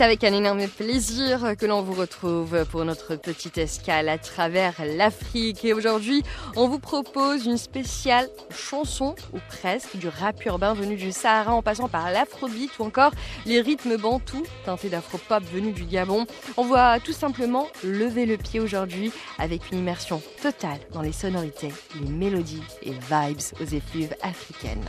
c'est 0.00 0.04
avec 0.04 0.24
un 0.24 0.32
énorme 0.32 0.66
plaisir 0.66 1.54
que 1.58 1.66
l'on 1.66 1.82
vous 1.82 1.92
retrouve 1.92 2.64
pour 2.70 2.86
notre 2.86 3.16
petite 3.16 3.58
escale 3.58 4.08
à 4.08 4.16
travers 4.16 4.72
l'Afrique. 4.96 5.62
Et 5.62 5.74
aujourd'hui, 5.74 6.22
on 6.56 6.68
vous 6.68 6.78
propose 6.78 7.44
une 7.44 7.58
spéciale 7.58 8.30
chanson, 8.50 9.14
ou 9.34 9.38
presque, 9.50 9.98
du 9.98 10.08
rap 10.08 10.42
urbain 10.46 10.72
venu 10.72 10.96
du 10.96 11.12
Sahara 11.12 11.52
en 11.52 11.60
passant 11.60 11.90
par 11.90 12.10
l'afrobeat 12.10 12.70
ou 12.78 12.84
encore 12.84 13.12
les 13.44 13.60
rythmes 13.60 13.98
bantous 13.98 14.46
teintés 14.64 14.88
d'afropop 14.88 15.44
venus 15.52 15.74
du 15.74 15.84
Gabon. 15.84 16.24
On 16.56 16.64
va 16.64 16.98
tout 16.98 17.12
simplement 17.12 17.68
lever 17.84 18.24
le 18.24 18.38
pied 18.38 18.58
aujourd'hui 18.58 19.12
avec 19.38 19.70
une 19.70 19.80
immersion 19.80 20.22
totale 20.40 20.80
dans 20.94 21.02
les 21.02 21.12
sonorités, 21.12 21.74
les 22.00 22.08
mélodies 22.08 22.64
et 22.82 22.92
vibes 22.92 23.60
aux 23.60 23.66
effluves 23.66 24.14
africaines. 24.22 24.88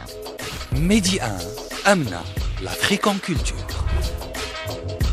Medi 0.72 1.20
1, 1.20 1.92
Amna, 1.92 2.24
l'Afrique 2.64 3.08
en 3.08 3.18
culture. 3.18 3.58
Thank 4.72 5.02
you. 5.02 5.11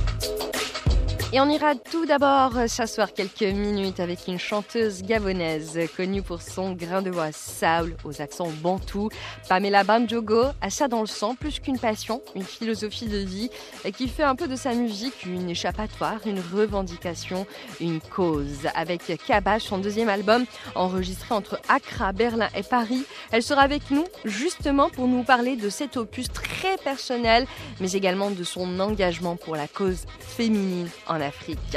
Et 1.30 1.40
on 1.40 1.50
ira 1.50 1.74
tout 1.74 2.06
d'abord 2.06 2.54
s'asseoir 2.68 3.12
quelques 3.12 3.42
minutes 3.42 4.00
avec 4.00 4.28
une 4.28 4.38
chanteuse 4.38 5.02
gabonaise 5.02 5.78
connue 5.94 6.22
pour 6.22 6.40
son 6.40 6.72
grain 6.72 7.02
de 7.02 7.10
voix 7.10 7.32
sable 7.32 7.98
aux 8.04 8.22
accents 8.22 8.48
bantous. 8.62 9.10
Pamela 9.46 9.84
Banjogo 9.84 10.44
a 10.62 10.70
ça 10.70 10.88
dans 10.88 11.02
le 11.02 11.06
sang, 11.06 11.34
plus 11.34 11.60
qu'une 11.60 11.78
passion, 11.78 12.22
une 12.34 12.44
philosophie 12.44 13.08
de 13.08 13.18
vie 13.18 13.50
qui 13.94 14.08
fait 14.08 14.22
un 14.22 14.36
peu 14.36 14.48
de 14.48 14.56
sa 14.56 14.72
musique 14.72 15.26
une 15.26 15.50
échappatoire, 15.50 16.18
une 16.24 16.40
revendication, 16.40 17.46
une 17.78 18.00
cause. 18.00 18.66
Avec 18.74 19.02
Kabash, 19.26 19.64
son 19.64 19.76
deuxième 19.76 20.08
album, 20.08 20.46
enregistré 20.74 21.34
entre 21.34 21.60
Accra, 21.68 22.12
Berlin 22.12 22.48
et 22.56 22.62
Paris, 22.62 23.04
elle 23.32 23.42
sera 23.42 23.60
avec 23.60 23.90
nous 23.90 24.06
justement 24.24 24.88
pour 24.88 25.06
nous 25.06 25.24
parler 25.24 25.56
de 25.56 25.68
cet 25.68 25.98
opus 25.98 26.32
très 26.32 26.78
personnel, 26.78 27.46
mais 27.80 27.92
également 27.92 28.30
de 28.30 28.44
son 28.44 28.80
engagement 28.80 29.36
pour 29.36 29.56
la 29.56 29.68
cause 29.68 30.06
féminine 30.20 30.88
Afrique. 31.20 31.76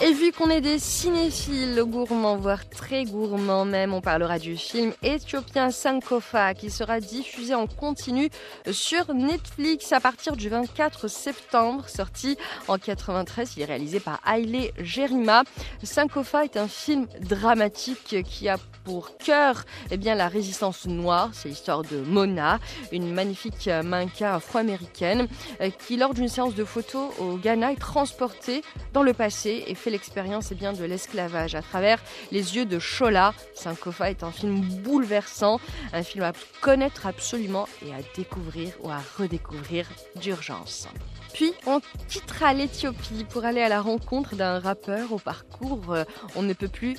Et 0.00 0.12
vu 0.12 0.30
qu'on 0.30 0.48
est 0.48 0.60
des 0.60 0.78
cinéphiles 0.78 1.82
gourmands, 1.84 2.36
voire 2.36 2.68
très 2.68 3.04
gourmands 3.04 3.64
même, 3.64 3.92
on 3.92 4.00
parlera 4.00 4.38
du 4.38 4.56
film 4.56 4.92
éthiopien 5.02 5.72
Sankofa 5.72 6.54
qui 6.54 6.70
sera 6.70 7.00
diffusé 7.00 7.52
en 7.54 7.66
continu 7.66 8.30
sur 8.70 9.12
Netflix 9.12 9.92
à 9.92 9.98
partir 9.98 10.36
du 10.36 10.48
24 10.48 11.08
septembre, 11.08 11.88
sorti 11.88 12.38
en 12.68 12.78
93. 12.78 13.54
Il 13.56 13.62
est 13.62 13.66
réalisé 13.66 13.98
par 13.98 14.20
Haile 14.24 14.70
Gerima. 14.78 15.42
Sankofa 15.82 16.44
est 16.44 16.56
un 16.56 16.68
film 16.68 17.08
dramatique 17.20 18.22
qui 18.22 18.48
a 18.48 18.56
pour 18.88 19.18
cœur 19.18 19.64
eh 19.90 19.98
bien, 19.98 20.14
la 20.14 20.28
résistance 20.28 20.86
noire. 20.86 21.28
C'est 21.34 21.50
l'histoire 21.50 21.82
de 21.82 22.00
Mona, 22.00 22.58
une 22.90 23.12
magnifique 23.12 23.68
mannequin 23.84 24.32
afro-américaine 24.32 25.28
euh, 25.60 25.68
qui, 25.68 25.98
lors 25.98 26.14
d'une 26.14 26.28
séance 26.28 26.54
de 26.54 26.64
photos 26.64 27.10
au 27.18 27.36
Ghana, 27.36 27.72
est 27.72 27.76
transportée 27.76 28.62
dans 28.94 29.02
le 29.02 29.12
passé 29.12 29.64
et 29.66 29.74
fait 29.74 29.90
l'expérience 29.90 30.52
eh 30.52 30.54
bien, 30.54 30.72
de 30.72 30.84
l'esclavage 30.84 31.54
à 31.54 31.60
travers 31.60 32.02
les 32.32 32.56
yeux 32.56 32.64
de 32.64 32.78
Shola. 32.78 33.34
Sankofa 33.54 34.08
est 34.08 34.22
un 34.22 34.32
film 34.32 34.60
bouleversant, 34.60 35.60
un 35.92 36.02
film 36.02 36.24
à 36.24 36.32
connaître 36.62 37.06
absolument 37.06 37.68
et 37.84 37.92
à 37.92 37.98
découvrir 38.16 38.72
ou 38.82 38.88
à 38.88 39.02
redécouvrir 39.18 39.86
d'urgence. 40.16 40.88
Puis 41.32 41.52
on 41.66 41.80
quittera 42.08 42.52
l'Éthiopie 42.52 43.24
pour 43.28 43.44
aller 43.44 43.62
à 43.62 43.68
la 43.68 43.80
rencontre 43.80 44.34
d'un 44.34 44.58
rappeur 44.58 45.12
au 45.12 45.18
parcours 45.18 45.48
euh, 45.90 46.04
on 46.36 46.42
ne 46.42 46.52
peut 46.52 46.68
plus 46.68 46.96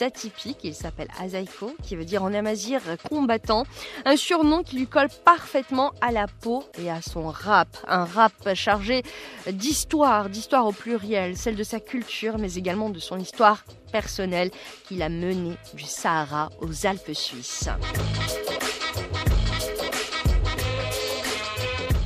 atypique. 0.00 0.58
Il 0.64 0.74
s'appelle 0.74 1.08
Azaiko, 1.20 1.74
qui 1.82 1.96
veut 1.96 2.04
dire 2.04 2.22
en 2.22 2.32
amazir 2.34 2.80
combattant. 3.08 3.64
Un 4.04 4.16
surnom 4.16 4.62
qui 4.62 4.76
lui 4.76 4.86
colle 4.86 5.08
parfaitement 5.24 5.92
à 6.00 6.12
la 6.12 6.26
peau 6.26 6.64
et 6.78 6.90
à 6.90 7.00
son 7.02 7.28
rap. 7.28 7.68
Un 7.86 8.04
rap 8.04 8.54
chargé 8.54 9.02
d'histoire, 9.50 10.28
d'histoire 10.28 10.66
au 10.66 10.72
pluriel, 10.72 11.36
celle 11.36 11.56
de 11.56 11.64
sa 11.64 11.80
culture, 11.80 12.38
mais 12.38 12.54
également 12.54 12.90
de 12.90 12.98
son 12.98 13.18
histoire 13.18 13.64
personnelle 13.92 14.50
qu'il 14.86 15.02
a 15.02 15.08
menée 15.08 15.56
du 15.74 15.84
Sahara 15.84 16.50
aux 16.60 16.86
Alpes 16.86 17.12
suisses. 17.12 17.68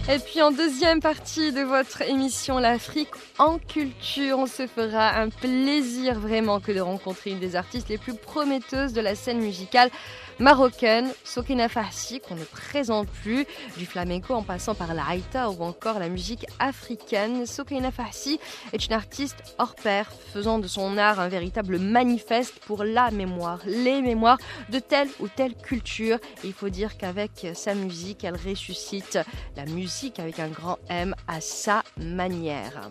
Et 0.09 0.21
puis 0.21 0.41
en 0.41 0.53
deuxième 0.53 1.00
partie 1.00 1.50
de 1.50 1.62
votre 1.62 2.00
émission 2.03 2.59
L'Afrique 2.59 3.11
en 3.39 3.59
culture, 3.59 4.39
on 4.39 4.47
se 4.47 4.69
fera 4.69 5.19
un 5.19 5.31
plaisir 5.31 6.21
vraiment 6.21 6.61
que 6.61 6.71
de 6.71 6.78
rencontrer 6.78 7.31
une 7.31 7.41
des 7.41 7.56
artistes 7.56 7.89
les 7.89 7.99
plus 7.99 8.15
prometteuses 8.15 8.93
de 8.93 9.00
la 9.00 9.17
scène 9.17 9.41
musicale 9.41 9.91
marocaine, 10.39 11.13
Sokina 11.25 11.69
Farsi, 11.69 12.21
qu'on 12.21 12.35
ne 12.35 12.45
présente 12.45 13.09
plus, 13.09 13.47
du 13.77 13.87
flamenco 13.87 14.35
en 14.35 14.43
passant 14.43 14.75
par 14.75 14.95
la 14.95 15.05
haïta 15.05 15.51
ou 15.51 15.63
encore 15.63 15.99
la 15.99 16.09
musique 16.09 16.47
africaine. 16.59 17.47
Sokina 17.47 17.91
Farsi 17.91 18.39
est 18.73 18.87
une 18.87 18.93
artiste 18.93 19.55
hors 19.59 19.75
pair, 19.75 20.11
faisant 20.33 20.59
de 20.59 20.69
son 20.69 20.99
art 20.99 21.21
un 21.21 21.29
véritable 21.29 21.79
manifeste 21.79 22.59
pour 22.67 22.85
la 22.85 23.11
mémoire, 23.11 23.61
les 23.67 24.03
mémoires 24.03 24.39
de 24.69 24.79
telle 24.79 25.09
ou 25.21 25.29
telle 25.29 25.55
culture. 25.55 26.19
il 26.45 26.53
faut 26.53 26.69
dire 26.69 26.97
qu'avec 26.97 27.47
sa 27.55 27.75
musique, 27.75 28.25
elle 28.25 28.37
ressuscite 28.37 29.19
la 29.57 29.65
musique 29.67 30.19
avec 30.19 30.39
un 30.39 30.49
grand 30.49 30.79
M 30.89 31.15
à 31.29 31.41
sa 31.41 31.83
manière. 31.97 32.91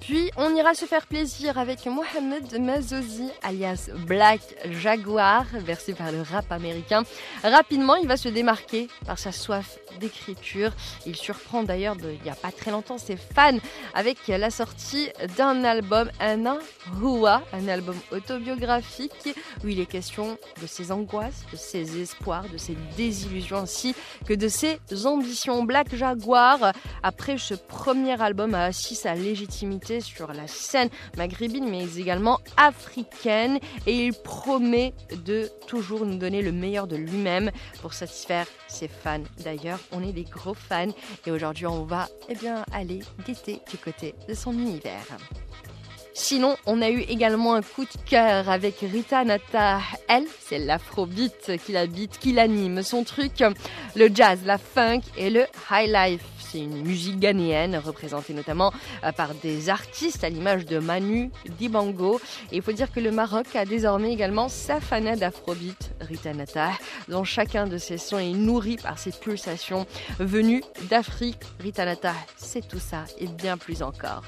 Puis 0.00 0.30
on 0.36 0.54
ira 0.54 0.74
se 0.74 0.84
faire 0.84 1.06
plaisir 1.06 1.58
avec 1.58 1.86
Mohamed 1.86 2.60
Mazozi, 2.60 3.30
alias 3.42 3.90
Black 4.06 4.40
Jaguar, 4.70 5.46
versé 5.54 5.94
par 5.94 6.12
le 6.12 6.22
rap 6.22 6.50
américain. 6.52 7.02
Rapidement, 7.42 7.96
il 7.96 8.06
va 8.06 8.16
se 8.16 8.28
démarquer 8.28 8.88
par 9.06 9.18
sa 9.18 9.32
soif 9.32 9.78
d'écriture. 9.98 10.72
Il 11.06 11.16
surprend 11.16 11.62
d'ailleurs 11.62 11.96
il 12.02 12.22
n'y 12.22 12.30
a 12.30 12.34
pas 12.34 12.52
très 12.52 12.70
longtemps 12.70 12.98
ses 12.98 13.16
fans 13.16 13.58
avec 13.94 14.18
la 14.28 14.50
sortie 14.50 15.08
d'un 15.36 15.64
album, 15.64 16.10
un 16.20 16.58
Hua, 17.00 17.42
un 17.52 17.68
album 17.68 17.96
autobiographique 18.12 19.34
où 19.64 19.68
il 19.68 19.80
est 19.80 19.86
question 19.86 20.38
de 20.60 20.66
ses 20.66 20.92
angoisses, 20.92 21.44
de 21.50 21.56
ses 21.56 22.00
espoirs, 22.00 22.48
de 22.52 22.58
ses 22.58 22.76
désillusions 22.96 23.58
ainsi 23.58 23.94
que 24.26 24.34
de 24.34 24.48
ses 24.48 24.78
ambitions. 25.04 25.64
Black 25.64 25.94
Jaguar, 25.94 26.72
après 27.02 27.38
ce 27.38 27.54
premier 27.54 28.20
album, 28.20 28.54
a 28.54 28.64
assis 28.64 28.94
sa 28.94 29.14
légitimité 29.14 29.85
sur 30.00 30.32
la 30.32 30.46
scène 30.46 30.88
maghrébine 31.16 31.68
mais 31.68 31.84
également 31.96 32.40
africaine 32.56 33.58
et 33.86 34.06
il 34.06 34.12
promet 34.12 34.94
de 35.24 35.50
toujours 35.66 36.04
nous 36.04 36.18
donner 36.18 36.42
le 36.42 36.52
meilleur 36.52 36.86
de 36.86 36.96
lui-même 36.96 37.50
pour 37.80 37.94
satisfaire 37.94 38.46
ses 38.68 38.88
fans. 38.88 39.22
D'ailleurs, 39.44 39.80
on 39.92 40.02
est 40.02 40.12
des 40.12 40.24
gros 40.24 40.54
fans 40.54 40.92
et 41.26 41.30
aujourd'hui 41.30 41.66
on 41.66 41.84
va 41.84 42.08
eh 42.28 42.34
bien 42.34 42.64
aller 42.72 43.00
guetter 43.26 43.60
du 43.70 43.78
côté 43.78 44.14
de 44.28 44.34
son 44.34 44.52
univers. 44.52 45.06
Sinon, 46.18 46.56
on 46.64 46.80
a 46.80 46.88
eu 46.88 47.00
également 47.00 47.54
un 47.54 47.60
coup 47.60 47.84
de 47.84 48.08
cœur 48.08 48.48
avec 48.48 48.76
Rita 48.80 49.22
Nata. 49.22 49.80
Elle, 50.08 50.24
c'est 50.40 50.58
l'afrobeat 50.58 51.58
qui 51.64 51.72
l'habite, 51.72 52.18
qui 52.18 52.32
l'anime. 52.32 52.82
Son 52.82 53.04
truc, 53.04 53.44
le 53.94 54.08
jazz, 54.12 54.40
la 54.46 54.56
funk 54.56 55.02
et 55.18 55.28
le 55.28 55.44
high 55.70 55.92
life 55.92 56.22
c'est 56.50 56.60
une 56.60 56.82
musique 56.82 57.18
ghanéenne 57.18 57.76
représentée 57.76 58.34
notamment 58.34 58.72
euh, 59.04 59.12
par 59.12 59.34
des 59.34 59.68
artistes 59.68 60.24
à 60.24 60.28
l'image 60.28 60.64
de 60.66 60.78
Manu 60.78 61.30
Dibango. 61.58 62.20
Et 62.52 62.56
il 62.56 62.62
faut 62.62 62.72
dire 62.72 62.92
que 62.92 63.00
le 63.00 63.10
Maroc 63.10 63.54
a 63.54 63.64
désormais 63.64 64.12
également 64.12 64.48
sa 64.48 64.80
fanade 64.80 65.22
afrobeat, 65.22 65.92
Ritanata, 66.00 66.70
dont 67.08 67.24
chacun 67.24 67.66
de 67.66 67.78
ses 67.78 67.98
sons 67.98 68.18
est 68.18 68.32
nourri 68.32 68.76
par 68.76 68.98
ses 68.98 69.12
pulsations 69.12 69.86
venues 70.18 70.62
d'Afrique. 70.88 71.40
Ritanata, 71.60 72.12
c'est 72.36 72.66
tout 72.66 72.78
ça 72.78 73.04
et 73.18 73.26
bien 73.26 73.56
plus 73.56 73.82
encore. 73.82 74.24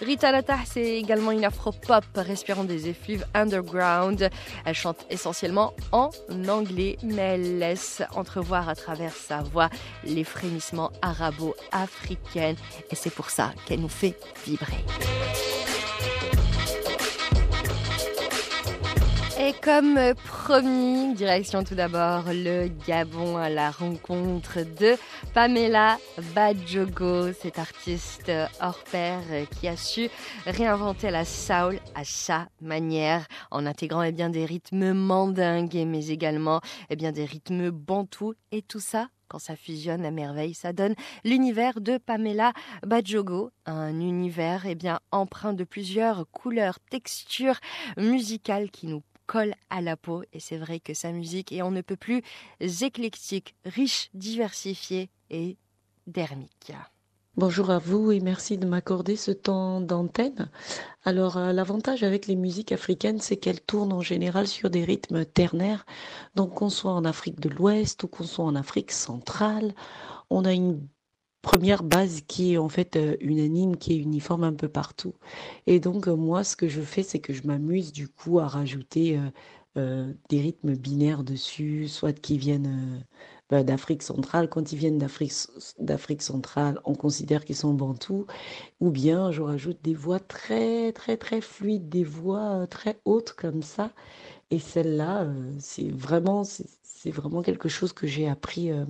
Ritanata, 0.00 0.56
c'est 0.64 0.96
également 0.96 1.30
une 1.30 1.44
afro-pop 1.44 2.04
respirant 2.16 2.64
des 2.64 2.88
effluves 2.88 3.26
underground. 3.34 4.30
Elle 4.64 4.74
chante 4.74 5.04
essentiellement 5.10 5.74
en 5.92 6.10
anglais, 6.48 6.96
mais 7.02 7.34
elle 7.34 7.58
laisse 7.58 8.02
entrevoir 8.14 8.68
à 8.68 8.74
travers 8.74 9.12
sa 9.12 9.42
voix 9.42 9.68
les 10.04 10.24
frémissements 10.24 10.90
arabo 11.02 11.49
africaine 11.72 12.56
et 12.90 12.94
c'est 12.94 13.14
pour 13.14 13.30
ça 13.30 13.52
qu'elle 13.66 13.80
nous 13.80 13.88
fait 13.88 14.16
vibrer. 14.46 14.84
Et 19.42 19.54
comme 19.54 19.98
promis, 20.26 21.14
direction 21.14 21.64
tout 21.64 21.74
d'abord 21.74 22.24
le 22.26 22.68
Gabon 22.86 23.38
à 23.38 23.48
la 23.48 23.70
rencontre 23.70 24.58
de 24.60 24.96
Pamela 25.32 25.96
Badjogo, 26.34 27.32
cette 27.32 27.58
artiste 27.58 28.30
hors 28.60 28.84
pair 28.92 29.20
qui 29.58 29.66
a 29.66 29.78
su 29.78 30.10
réinventer 30.44 31.10
la 31.10 31.24
soul 31.24 31.80
à 31.94 32.04
sa 32.04 32.48
manière 32.60 33.26
en 33.50 33.64
intégrant 33.64 34.02
eh 34.02 34.12
bien, 34.12 34.28
des 34.28 34.44
rythmes 34.44 34.92
mandingues 34.92 35.86
mais 35.86 36.08
également 36.08 36.60
eh 36.90 36.96
bien, 36.96 37.10
des 37.10 37.24
rythmes 37.24 37.70
bantous 37.70 38.34
et 38.52 38.60
tout 38.60 38.78
ça 38.78 39.08
quand 39.30 39.38
ça 39.38 39.54
fusionne 39.54 40.04
à 40.04 40.10
merveille, 40.10 40.54
ça 40.54 40.72
donne 40.72 40.96
l'univers 41.24 41.80
de 41.80 41.98
Pamela 41.98 42.52
Badjogo, 42.84 43.52
un 43.64 44.00
univers 44.00 44.66
eh 44.66 44.74
bien 44.74 44.98
empreint 45.12 45.52
de 45.52 45.62
plusieurs 45.62 46.28
couleurs, 46.32 46.80
textures 46.90 47.60
musicales 47.96 48.72
qui 48.72 48.88
nous 48.88 49.04
collent 49.26 49.54
à 49.70 49.80
la 49.80 49.96
peau 49.96 50.24
et 50.32 50.40
c'est 50.40 50.56
vrai 50.56 50.80
que 50.80 50.94
sa 50.94 51.12
musique 51.12 51.52
est 51.52 51.62
on 51.62 51.70
ne 51.70 51.80
peut 51.80 51.96
plus 51.96 52.22
éclectique, 52.82 53.54
riche, 53.64 54.10
diversifiée 54.14 55.10
et 55.30 55.56
dermique. 56.08 56.72
Bonjour 57.40 57.70
à 57.70 57.78
vous 57.78 58.12
et 58.12 58.20
merci 58.20 58.58
de 58.58 58.66
m'accorder 58.66 59.16
ce 59.16 59.30
temps 59.30 59.80
d'antenne. 59.80 60.50
Alors 61.04 61.38
euh, 61.38 61.54
l'avantage 61.54 62.02
avec 62.02 62.26
les 62.26 62.36
musiques 62.36 62.70
africaines, 62.70 63.18
c'est 63.18 63.38
qu'elles 63.38 63.62
tournent 63.62 63.94
en 63.94 64.02
général 64.02 64.46
sur 64.46 64.68
des 64.68 64.84
rythmes 64.84 65.24
ternaires. 65.24 65.86
Donc 66.34 66.52
qu'on 66.56 66.68
soit 66.68 66.92
en 66.92 67.06
Afrique 67.06 67.40
de 67.40 67.48
l'Ouest 67.48 68.04
ou 68.04 68.08
qu'on 68.08 68.24
soit 68.24 68.44
en 68.44 68.54
Afrique 68.54 68.92
centrale, 68.92 69.72
on 70.28 70.44
a 70.44 70.52
une 70.52 70.86
première 71.40 71.82
base 71.82 72.20
qui 72.28 72.52
est 72.52 72.58
en 72.58 72.68
fait 72.68 72.96
euh, 72.96 73.16
unanime, 73.20 73.78
qui 73.78 73.94
est 73.94 73.96
uniforme 73.96 74.44
un 74.44 74.52
peu 74.52 74.68
partout. 74.68 75.14
Et 75.66 75.80
donc 75.80 76.08
euh, 76.08 76.16
moi, 76.16 76.44
ce 76.44 76.56
que 76.56 76.68
je 76.68 76.82
fais, 76.82 77.02
c'est 77.02 77.20
que 77.20 77.32
je 77.32 77.46
m'amuse 77.46 77.90
du 77.90 78.06
coup 78.06 78.38
à 78.38 78.48
rajouter 78.48 79.18
des 79.76 80.40
rythmes 80.40 80.74
binaires 80.74 81.22
dessus, 81.22 81.88
soit 81.88 82.12
qui 82.12 82.36
viennent 82.36 83.02
d'Afrique 83.50 84.02
centrale. 84.02 84.48
Quand 84.48 84.72
ils 84.72 84.78
viennent 84.78 84.98
d'Afrique, 84.98 85.32
d'Afrique 85.78 86.22
centrale, 86.22 86.80
on 86.84 86.94
considère 86.94 87.44
qu'ils 87.44 87.56
sont 87.56 87.74
bantous. 87.74 88.26
Ou 88.80 88.90
bien 88.90 89.30
je 89.32 89.42
rajoute 89.42 89.78
des 89.82 89.94
voix 89.94 90.20
très, 90.20 90.92
très, 90.92 91.16
très 91.16 91.40
fluides, 91.40 91.88
des 91.88 92.04
voix 92.04 92.62
euh, 92.62 92.66
très 92.66 93.00
hautes 93.04 93.32
comme 93.32 93.62
ça. 93.62 93.92
Et 94.50 94.58
celle-là, 94.58 95.22
euh, 95.24 95.52
c'est 95.60 95.90
vraiment, 95.90 96.44
c'est 96.44 97.10
vraiment 97.10 97.42
quelque 97.42 97.68
chose 97.68 97.92
que 97.92 98.06
j'ai 98.06 98.28
appris 98.28 98.70
euh, 98.72 98.84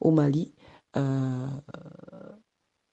au 0.00 0.10
Mali. 0.10 0.54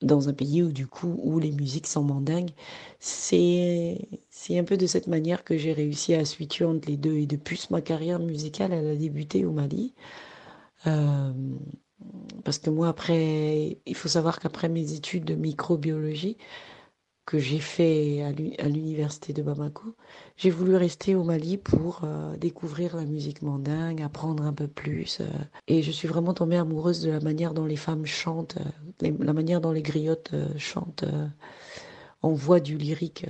dans 0.01 0.29
un 0.29 0.33
pays 0.33 0.63
où 0.63 0.71
du 0.71 0.87
coup 0.87 1.19
où 1.23 1.39
les 1.39 1.51
musiques 1.51 1.87
sont 1.87 2.03
mandingues 2.03 2.51
c'est 2.99 4.07
c'est 4.29 4.57
un 4.57 4.63
peu 4.63 4.77
de 4.77 4.87
cette 4.87 5.07
manière 5.07 5.43
que 5.43 5.57
j'ai 5.57 5.73
réussi 5.73 6.13
à 6.15 6.23
switcher 6.25 6.65
entre 6.65 6.87
les 6.87 6.95
deux 6.97 7.15
et 7.15 7.25
depuis 7.25 7.67
ma 7.69 7.81
carrière 7.81 8.19
musicale 8.19 8.71
elle 8.73 8.87
a 8.87 8.95
débuté 8.95 9.45
au 9.45 9.51
Mali 9.51 9.93
euh, 10.87 11.33
parce 12.43 12.59
que 12.59 12.69
moi, 12.69 12.87
après, 12.87 13.79
il 13.85 13.95
faut 13.95 14.07
savoir 14.07 14.39
qu'après 14.39 14.69
mes 14.69 14.93
études 14.93 15.25
de 15.25 15.35
microbiologie 15.35 16.37
que 17.25 17.37
j'ai 17.37 17.59
fait 17.59 18.23
à 18.23 18.67
l'université 18.67 19.33
de 19.33 19.43
Bamako, 19.43 19.95
j'ai 20.35 20.49
voulu 20.49 20.75
rester 20.75 21.13
au 21.13 21.23
Mali 21.23 21.57
pour 21.57 22.01
euh, 22.03 22.35
découvrir 22.37 22.95
la 22.95 23.05
musique 23.05 23.43
mandingue, 23.43 24.01
apprendre 24.01 24.43
un 24.43 24.53
peu 24.53 24.67
plus. 24.67 25.19
Euh, 25.19 25.27
et 25.67 25.83
je 25.83 25.91
suis 25.91 26.07
vraiment 26.07 26.33
tombée 26.33 26.57
amoureuse 26.57 27.01
de 27.01 27.11
la 27.11 27.19
manière 27.19 27.53
dont 27.53 27.65
les 27.65 27.75
femmes 27.75 28.05
chantent, 28.05 28.57
la 29.01 29.33
manière 29.33 29.61
dont 29.61 29.71
les 29.71 29.83
griottes 29.83 30.33
chantent. 30.57 31.05
on 32.23 32.33
voit 32.33 32.59
du 32.59 32.77
lyrique. 32.77 33.25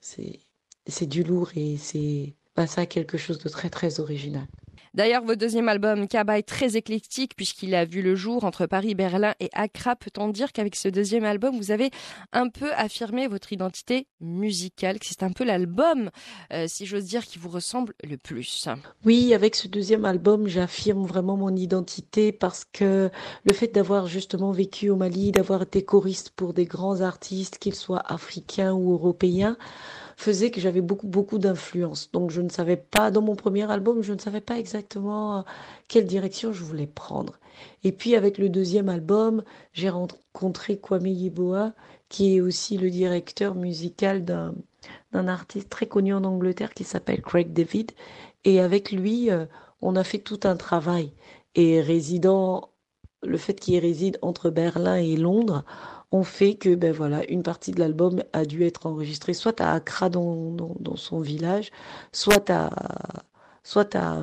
c'est 0.00 1.06
du 1.06 1.22
lourd 1.22 1.50
et 1.54 1.76
c'est 1.76 2.34
pas 2.54 2.66
ça 2.66 2.86
quelque 2.86 3.18
chose 3.18 3.38
de 3.38 3.48
très 3.48 3.70
très 3.70 4.00
original. 4.00 4.46
D'ailleurs, 4.94 5.24
votre 5.24 5.38
deuxième 5.38 5.68
album, 5.70 6.06
Kaba, 6.06 6.38
est 6.38 6.42
très 6.42 6.76
éclectique 6.76 7.34
puisqu'il 7.34 7.74
a 7.74 7.86
vu 7.86 8.02
le 8.02 8.14
jour 8.14 8.44
entre 8.44 8.66
Paris, 8.66 8.94
Berlin 8.94 9.34
et 9.40 9.48
Accra. 9.54 9.96
Peut-on 9.96 10.28
dire 10.28 10.52
qu'avec 10.52 10.76
ce 10.76 10.88
deuxième 10.88 11.24
album, 11.24 11.56
vous 11.56 11.70
avez 11.70 11.90
un 12.32 12.50
peu 12.50 12.70
affirmé 12.74 13.26
votre 13.26 13.54
identité 13.54 14.06
musicale, 14.20 14.98
c'est 15.00 15.22
un 15.22 15.32
peu 15.32 15.44
l'album, 15.44 16.10
euh, 16.52 16.66
si 16.68 16.84
j'ose 16.84 17.04
dire, 17.04 17.24
qui 17.24 17.38
vous 17.38 17.48
ressemble 17.48 17.94
le 18.04 18.18
plus? 18.18 18.68
Oui, 19.04 19.32
avec 19.32 19.54
ce 19.54 19.66
deuxième 19.66 20.04
album, 20.04 20.46
j'affirme 20.46 21.06
vraiment 21.06 21.36
mon 21.36 21.56
identité 21.56 22.30
parce 22.30 22.64
que 22.70 23.10
le 23.44 23.54
fait 23.54 23.68
d'avoir 23.68 24.06
justement 24.06 24.52
vécu 24.52 24.90
au 24.90 24.96
Mali, 24.96 25.32
d'avoir 25.32 25.62
été 25.62 25.82
choriste 25.82 26.30
pour 26.36 26.52
des 26.52 26.66
grands 26.66 27.00
artistes, 27.00 27.58
qu'ils 27.58 27.74
soient 27.74 28.02
africains 28.12 28.72
ou 28.72 28.92
européens, 28.92 29.56
faisait 30.22 30.50
que 30.50 30.60
j'avais 30.60 30.80
beaucoup, 30.80 31.08
beaucoup 31.08 31.38
d'influence. 31.38 32.10
Donc 32.12 32.30
je 32.30 32.40
ne 32.40 32.48
savais 32.48 32.76
pas, 32.76 33.10
dans 33.10 33.22
mon 33.22 33.34
premier 33.34 33.70
album, 33.70 34.02
je 34.02 34.12
ne 34.12 34.18
savais 34.18 34.40
pas 34.40 34.58
exactement 34.58 35.38
euh, 35.38 35.42
quelle 35.88 36.06
direction 36.06 36.52
je 36.52 36.62
voulais 36.62 36.86
prendre. 36.86 37.38
Et 37.84 37.92
puis 37.92 38.14
avec 38.14 38.38
le 38.38 38.48
deuxième 38.48 38.88
album, 38.88 39.42
j'ai 39.72 39.90
rencontré 39.90 40.78
Kwame 40.78 41.06
Yeboah, 41.06 41.72
qui 42.08 42.36
est 42.36 42.40
aussi 42.40 42.78
le 42.78 42.90
directeur 42.90 43.54
musical 43.54 44.24
d'un, 44.24 44.54
d'un 45.12 45.28
artiste 45.28 45.68
très 45.68 45.86
connu 45.86 46.14
en 46.14 46.24
Angleterre 46.24 46.72
qui 46.74 46.84
s'appelle 46.84 47.20
Craig 47.20 47.52
David. 47.52 47.92
Et 48.44 48.60
avec 48.60 48.92
lui, 48.92 49.30
euh, 49.30 49.46
on 49.80 49.96
a 49.96 50.04
fait 50.04 50.18
tout 50.18 50.40
un 50.44 50.56
travail. 50.56 51.12
Et 51.54 51.80
résidant, 51.80 52.70
le 53.22 53.38
fait 53.38 53.54
qu'il 53.54 53.78
réside 53.78 54.18
entre 54.22 54.50
Berlin 54.50 54.96
et 54.96 55.16
Londres, 55.16 55.64
ont 56.12 56.24
fait 56.24 56.54
que 56.54 56.74
ben 56.74 56.92
voilà, 56.92 57.28
une 57.30 57.42
partie 57.42 57.72
de 57.72 57.80
l'album 57.80 58.22
a 58.32 58.44
dû 58.44 58.64
être 58.64 58.86
enregistrée 58.86 59.32
soit 59.32 59.60
à 59.60 59.72
Accra 59.72 60.10
dans, 60.10 60.50
dans, 60.78 60.96
son 60.96 61.20
village, 61.20 61.70
soit 62.12 62.50
à 62.50 62.70
soit 63.64 63.94
à 63.96 64.22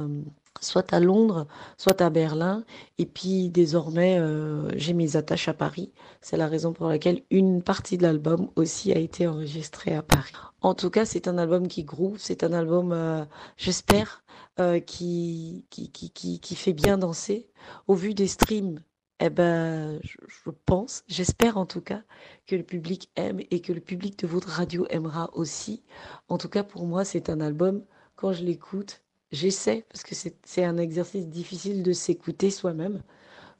soit 0.61 0.93
à 0.93 0.99
Londres, 0.99 1.47
soit 1.77 2.01
à 2.01 2.09
Berlin. 2.09 2.63
Et 2.97 3.05
puis 3.05 3.49
désormais, 3.49 4.19
euh, 4.19 4.69
j'ai 4.75 4.93
mes 4.93 5.15
attaches 5.15 5.47
à 5.47 5.53
Paris. 5.53 5.91
C'est 6.21 6.37
la 6.37 6.47
raison 6.47 6.73
pour 6.73 6.87
laquelle 6.87 7.23
une 7.31 7.63
partie 7.63 7.97
de 7.97 8.03
l'album 8.03 8.49
aussi 8.55 8.91
a 8.91 8.97
été 8.97 9.25
enregistrée 9.27 9.95
à 9.95 10.03
Paris. 10.03 10.33
En 10.61 10.73
tout 10.75 10.89
cas, 10.89 11.05
c'est 11.05 11.27
un 11.27 11.37
album 11.37 11.67
qui 11.67 11.83
groove, 11.83 12.17
c'est 12.19 12.43
un 12.43 12.51
album, 12.53 12.91
euh, 12.91 13.23
j'espère, 13.57 14.23
euh, 14.59 14.79
qui, 14.79 15.65
qui, 15.69 15.89
qui, 15.91 16.11
qui, 16.11 16.39
qui 16.39 16.55
fait 16.55 16.73
bien 16.73 16.97
danser. 16.97 17.47
Au 17.87 17.95
vu 17.95 18.13
des 18.13 18.27
streams 18.27 18.81
eh 19.19 19.29
ben, 19.29 19.99
je, 20.03 20.49
pense, 20.65 21.03
j'espère 21.07 21.57
en 21.57 21.65
tout 21.65 21.81
cas 21.81 22.01
que 22.47 22.55
le 22.55 22.63
public 22.63 23.09
aime 23.15 23.39
et 23.51 23.61
que 23.61 23.73
le 23.73 23.81
public 23.81 24.17
de 24.19 24.27
votre 24.27 24.49
radio 24.49 24.85
aimera 24.89 25.29
aussi. 25.33 25.83
En 26.29 26.37
tout 26.37 26.49
cas, 26.49 26.63
pour 26.63 26.85
moi, 26.85 27.03
c'est 27.03 27.29
un 27.29 27.41
album, 27.41 27.83
quand 28.15 28.31
je 28.31 28.43
l'écoute, 28.43 29.01
j'essaie, 29.31 29.85
parce 29.89 30.03
que 30.03 30.15
c'est 30.15 30.63
un 30.63 30.77
exercice 30.77 31.27
difficile 31.27 31.83
de 31.83 31.91
s'écouter 31.91 32.49
soi-même. 32.49 33.01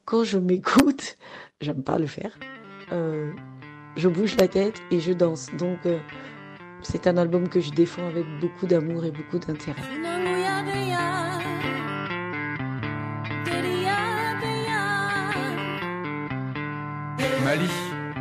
Quand 0.06 0.24
je 0.24 0.38
m'écoute, 0.38 1.18
j'aime 1.62 1.84
pas 1.84 2.00
le 2.00 2.08
faire, 2.08 2.40
euh, 2.92 3.32
je 3.96 4.08
bouge 4.08 4.38
la 4.38 4.48
tête 4.48 4.80
et 4.92 5.00
je 5.00 5.12
danse. 5.12 5.48
Donc, 5.58 5.86
euh, 5.86 6.00
c'est 6.82 7.08
un 7.08 7.18
album 7.18 7.50
que 7.50 7.60
je 7.60 7.72
défends 7.72 8.08
avec 8.08 8.26
beaucoup 8.40 8.66
d'amour 8.66 9.04
et 9.04 9.12
beaucoup 9.12 9.40
d'intérêt. 9.40 10.19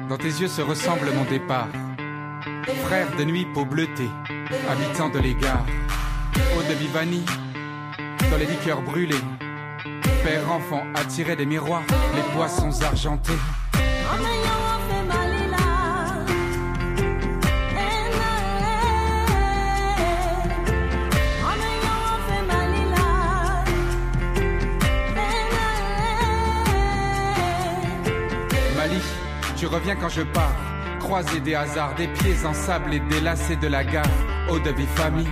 Dans 0.08 0.16
tes 0.16 0.28
yeux 0.28 0.48
se 0.48 0.62
ressemble 0.62 1.10
mon 1.14 1.24
départ. 1.24 1.68
Frère 2.86 3.14
de 3.18 3.24
nuit, 3.24 3.46
peau 3.52 3.66
bleutée, 3.66 4.08
habitant 4.70 5.10
de 5.10 5.18
l'égard. 5.18 5.66
Eau 6.56 6.62
de 6.62 6.72
Vivani, 6.72 7.26
dans 8.30 8.38
les 8.38 8.46
liqueurs 8.46 8.80
brûlées. 8.80 9.20
Père 10.24 10.50
enfant 10.50 10.82
attiré 10.94 11.36
des 11.36 11.44
miroirs, 11.44 11.84
les 12.16 12.22
poissons 12.34 12.82
argentés. 12.82 13.32
Reviens 29.68 29.96
quand 29.96 30.08
je 30.08 30.22
pars, 30.22 30.54
croiser 30.98 31.40
des 31.40 31.54
hasards, 31.54 31.94
des 31.94 32.08
pieds 32.08 32.44
en 32.44 32.54
sable 32.54 32.94
et 32.94 33.00
délacés 33.00 33.56
de 33.56 33.68
la 33.68 33.84
gare, 33.84 34.06
eau 34.50 34.58
de 34.58 34.70
vie 34.70 34.86
famille. 34.94 35.28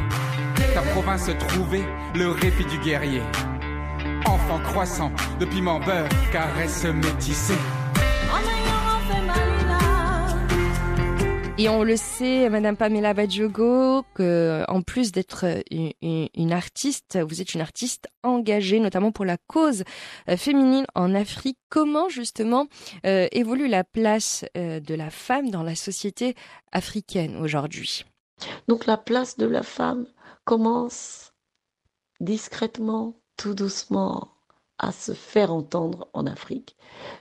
Ta 0.75 0.83
province 0.83 1.31
trouvée, 1.38 1.85
le 2.14 2.31
répit 2.31 2.64
du 2.66 2.78
guerrier. 2.78 3.23
Enfant 4.26 4.61
croissant, 4.61 5.12
de 5.40 5.47
piment 5.47 5.81
beurre, 5.81 6.09
caresse 6.33 6.85
métissée. 6.85 7.59
Et 11.58 11.70
on 11.70 11.84
le 11.84 11.96
sait, 11.96 12.50
Madame 12.50 12.76
Pamela 12.76 13.14
Badjogo, 13.14 14.02
que 14.14 14.62
en 14.68 14.82
plus 14.82 15.10
d'être 15.10 15.46
une, 15.70 16.52
artiste, 16.52 17.18
vous 17.18 17.40
êtes 17.40 17.54
une 17.54 17.62
artiste 17.62 18.08
engagée, 18.22 18.78
notamment 18.78 19.10
pour 19.10 19.25
la 19.25 19.38
cause 19.38 19.82
euh, 20.28 20.36
féminine 20.36 20.84
en 20.94 21.14
Afrique. 21.14 21.56
Comment 21.70 22.10
justement 22.10 22.66
euh, 23.06 23.26
évolue 23.32 23.68
la 23.68 23.84
place 23.84 24.44
euh, 24.58 24.80
de 24.80 24.94
la 24.94 25.08
femme 25.08 25.48
dans 25.48 25.62
la 25.62 25.75
société 25.75 26.34
africaine 26.72 27.36
aujourd'hui? 27.36 28.04
Donc 28.68 28.84
la 28.84 28.98
place 28.98 29.38
de 29.38 29.46
la 29.46 29.62
femme 29.62 30.06
commence 30.44 31.32
discrètement, 32.20 33.18
tout 33.38 33.54
doucement, 33.54 34.28
à 34.78 34.92
se 34.92 35.14
faire 35.14 35.54
entendre 35.54 36.06
en 36.12 36.26
Afrique. 36.26 36.76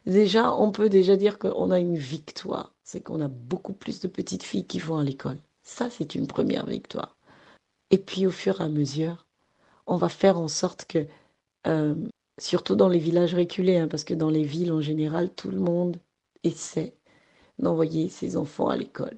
Déjà, 0.05 0.53
on 0.53 0.73
peut 0.73 0.89
déjà 0.89 1.15
dire 1.15 1.39
qu'on 1.39 1.71
a 1.71 1.79
une 1.79 1.97
victoire 1.97 2.74
c'est 2.85 3.01
qu'on 3.01 3.19
a 3.21 3.27
beaucoup 3.27 3.73
plus 3.73 3.99
de 3.99 4.07
petites 4.07 4.43
filles 4.43 4.65
qui 4.65 4.79
vont 4.79 4.97
à 4.99 5.03
l'école. 5.03 5.39
Ça, 5.63 5.89
c'est 5.89 6.15
une 6.15 6.27
première 6.27 6.67
victoire. 6.67 7.17
Et 7.91 7.97
puis, 7.97 8.27
au 8.27 8.31
fur 8.31 8.61
et 8.61 8.63
à 8.63 8.69
mesure, 8.69 9.25
on 9.87 9.97
va 9.97 10.09
faire 10.09 10.39
en 10.39 10.47
sorte 10.47 10.85
que 10.85 11.07
euh, 11.67 11.95
surtout 12.39 12.75
dans 12.75 12.89
les 12.89 12.99
villages 12.99 13.35
reculés, 13.35 13.77
hein, 13.77 13.87
parce 13.87 14.03
que 14.03 14.13
dans 14.13 14.29
les 14.29 14.43
villes 14.43 14.71
en 14.71 14.81
général, 14.81 15.33
tout 15.33 15.49
le 15.49 15.59
monde 15.59 15.97
essaie 16.43 16.95
d'envoyer 17.59 18.09
ses 18.09 18.37
enfants 18.37 18.69
à 18.69 18.77
l'école. 18.77 19.17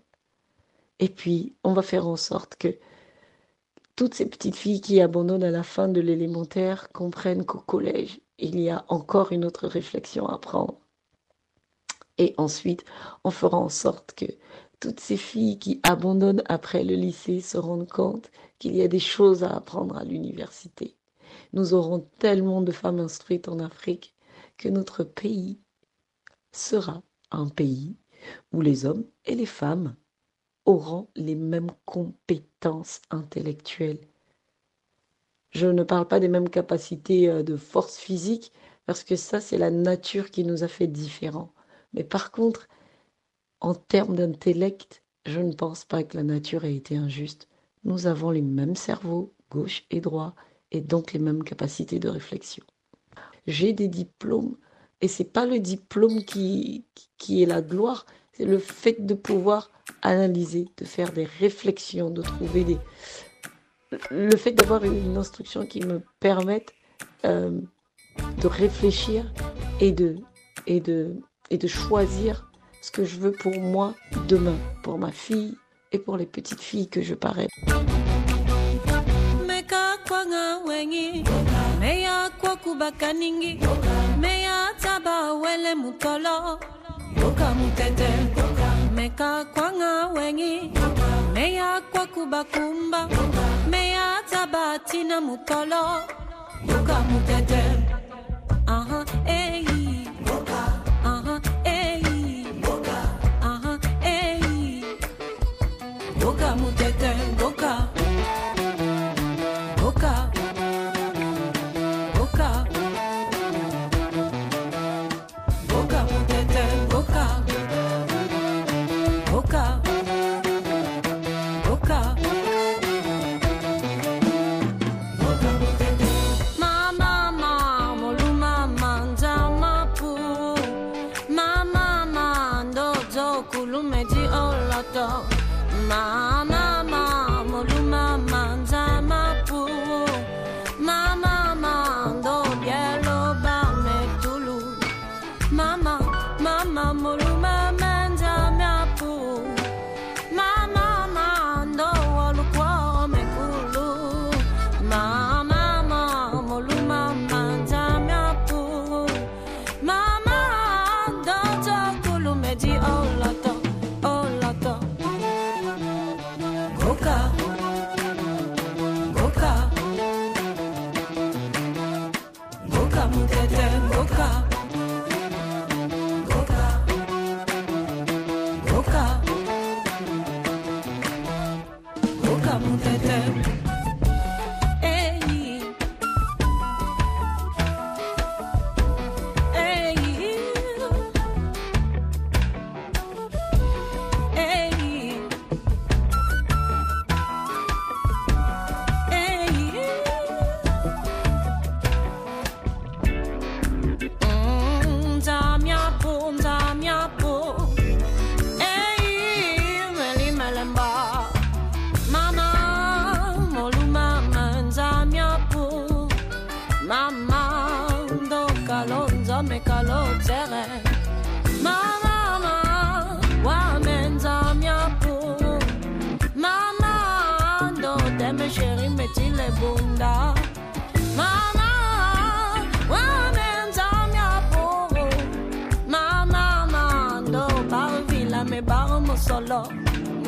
Et 1.00 1.10
puis, 1.10 1.56
on 1.64 1.74
va 1.74 1.82
faire 1.82 2.08
en 2.08 2.16
sorte 2.16 2.56
que 2.56 2.78
toutes 3.96 4.14
ces 4.14 4.30
petites 4.30 4.56
filles 4.56 4.82
qui 4.82 5.02
abandonnent 5.02 5.44
à 5.44 5.52
la 5.52 5.64
fin 5.64 5.90
de 5.90 6.02
l'élémentaire 6.02 6.90
comprennent 6.90 7.46
qu'au 7.46 7.60
collège, 7.60 8.22
il 8.40 8.60
y 8.60 8.70
a 8.70 8.86
encore 8.88 9.32
une 9.32 9.44
autre 9.46 9.68
réflexion 9.68 10.28
à 10.28 10.38
prendre. 10.38 10.80
Et 12.18 12.34
ensuite, 12.38 12.84
on 13.24 13.32
fera 13.32 13.58
en 13.58 13.70
sorte 13.70 14.14
que 14.14 14.26
toutes 14.80 15.00
ces 15.00 15.18
filles 15.18 15.60
qui 15.60 15.80
abandonnent 15.84 16.44
après 16.46 16.84
le 16.84 16.96
lycée 16.96 17.42
se 17.42 17.58
rendent 17.58 17.90
compte 17.90 18.32
qu'il 18.60 18.76
y 18.76 18.82
a 18.82 18.88
des 18.88 19.00
choses 19.00 19.44
à 19.44 19.56
apprendre 19.56 19.98
à 19.98 20.04
l'université. 20.04 20.96
Nous 21.54 21.74
aurons 21.74 22.08
tellement 22.20 22.62
de 22.62 22.72
femmes 22.72 23.00
instruites 23.00 23.48
en 23.48 23.60
Afrique 23.60 24.14
que 24.58 24.70
notre 24.70 25.04
pays 25.04 25.60
sera 26.52 27.02
un 27.32 27.48
pays 27.48 27.96
où 28.52 28.62
les 28.62 28.86
hommes 28.86 29.06
et 29.26 29.36
les 29.36 29.46
femmes 29.46 29.96
auront 30.66 31.08
les 31.16 31.36
mêmes 31.36 31.72
compétences 31.86 33.02
intellectuelles. 33.10 34.02
Je 35.52 35.68
ne 35.68 35.84
parle 35.84 36.08
pas 36.08 36.20
des 36.20 36.28
mêmes 36.28 36.50
capacités 36.50 37.30
euh, 37.30 37.42
de 37.42 37.56
force 37.56 37.98
physique, 37.98 38.52
parce 38.86 39.04
que 39.04 39.16
ça, 39.16 39.40
c'est 39.40 39.58
la 39.58 39.72
nature 39.72 40.30
qui 40.30 40.44
nous 40.44 40.64
a 40.64 40.68
fait 40.68 40.88
différents. 40.88 41.54
Mais 41.94 42.04
par 42.04 42.32
contre, 42.32 42.68
en 43.60 43.74
termes 43.74 44.16
d'intellect, 44.16 45.04
je 45.26 45.40
ne 45.40 45.54
pense 45.54 45.86
pas 45.86 46.04
que 46.04 46.18
la 46.18 46.24
nature 46.24 46.66
ait 46.66 46.76
été 46.76 46.96
injuste. 46.96 47.48
Nous 47.84 48.08
avons 48.08 48.32
les 48.32 48.42
mêmes 48.42 48.76
cerveaux, 48.76 49.34
gauche 49.50 49.86
et 49.92 50.02
droit, 50.02 50.36
et 50.72 50.82
donc 50.82 51.14
les 51.14 51.20
mêmes 51.20 51.44
capacités 51.44 52.00
de 52.00 52.10
réflexion. 52.10 52.64
J'ai 53.46 53.74
des 53.74 53.88
diplômes, 53.88 54.58
et 55.02 55.08
c'est 55.08 55.32
pas 55.32 55.46
le 55.46 55.60
diplôme 55.60 56.24
qui, 56.24 56.86
qui 57.18 57.44
est 57.44 57.46
la 57.46 57.62
gloire, 57.62 58.06
c'est 58.34 58.46
le 58.46 58.60
fait 58.60 59.06
de 59.06 59.14
pouvoir 59.14 59.72
analyser, 60.02 60.68
de 60.78 60.86
faire 60.86 61.12
des 61.12 61.26
réflexions, 61.26 62.10
de 62.10 62.22
trouver 62.22 62.64
des... 62.64 62.78
Le 64.12 64.36
fait 64.36 64.52
d'avoir 64.52 64.84
une 64.84 65.16
instruction 65.16 65.66
qui 65.66 65.80
me 65.80 66.02
permette 66.20 66.74
euh, 67.26 67.62
de 68.42 68.48
réfléchir 68.48 69.32
et 69.80 69.92
de, 69.92 70.18
et, 70.66 70.82
de, 70.82 71.16
et 71.50 71.58
de 71.58 71.68
choisir 71.68 72.50
ce 72.82 72.92
que 72.92 73.06
je 73.06 73.18
veux 73.18 73.32
pour 73.32 73.58
moi 73.60 73.94
demain, 74.28 74.58
pour 74.84 74.98
ma 74.98 75.12
fille 75.12 75.56
et 75.92 76.00
pour 76.00 76.18
les 76.18 76.26
petites 76.26 76.62
filles 76.62 76.90
que 76.90 77.02
je 77.02 77.14
parais. 77.14 77.48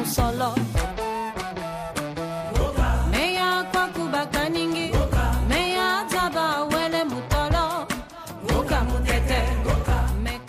solo. 0.10 0.89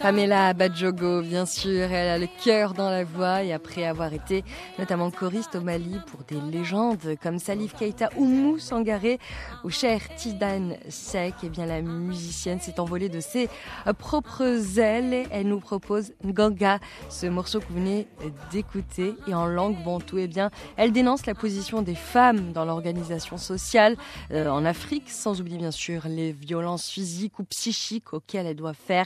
Pamela 0.01 0.55
Badjogo, 0.55 1.21
bien 1.21 1.45
sûr, 1.45 1.93
elle 1.93 2.09
a 2.09 2.17
le 2.17 2.27
cœur 2.43 2.73
dans 2.73 2.89
la 2.89 3.05
voix 3.05 3.43
et 3.43 3.53
après 3.53 3.85
avoir 3.85 4.15
été 4.15 4.45
notamment 4.79 5.11
choriste 5.11 5.57
au 5.57 5.61
Mali 5.61 5.99
pour 6.07 6.23
des 6.25 6.41
légendes 6.41 7.17
comme 7.23 7.39
Salif 7.39 7.75
Keita 7.75 8.09
ou 8.17 8.25
Mou 8.25 8.59
Sangaré 8.59 9.19
ou 9.63 9.69
cher 9.69 10.01
Tidane 10.17 10.79
Sek, 10.89 11.35
eh 11.43 11.51
bien 11.51 11.67
la 11.67 11.83
musicienne 11.83 12.61
s'est 12.61 12.81
envolée 12.81 13.11
de 13.11 13.21
ses 13.21 13.51
propres 13.99 14.79
ailes 14.79 15.13
et 15.13 15.27
elle 15.31 15.49
nous 15.49 15.61
propose 15.61 16.13
Nganga, 16.25 16.79
ce 17.11 17.27
morceau 17.27 17.61
que 17.61 17.67
vous 17.69 17.75
venez 17.75 18.07
d'écouter. 18.51 19.15
Et 19.27 19.35
en 19.35 19.45
langue 19.45 19.85
bantou, 19.85 20.17
eh 20.17 20.29
bien 20.29 20.51
elle 20.79 20.93
dénonce 20.93 21.27
la 21.27 21.35
position 21.35 21.83
des 21.83 21.95
femmes 21.95 22.53
dans 22.53 22.65
l'organisation 22.65 23.37
sociale 23.37 23.97
euh, 24.33 24.49
en 24.49 24.65
Afrique, 24.65 25.11
sans 25.11 25.43
oublier 25.43 25.59
bien 25.59 25.71
sûr 25.71 26.05
les 26.07 26.33
violences 26.33 26.89
physiques 26.89 27.39
ou 27.39 27.45
psychiques 27.45 28.15
auxquelles 28.15 28.47
elle 28.47 28.57
doit 28.57 28.73
faire 28.73 29.05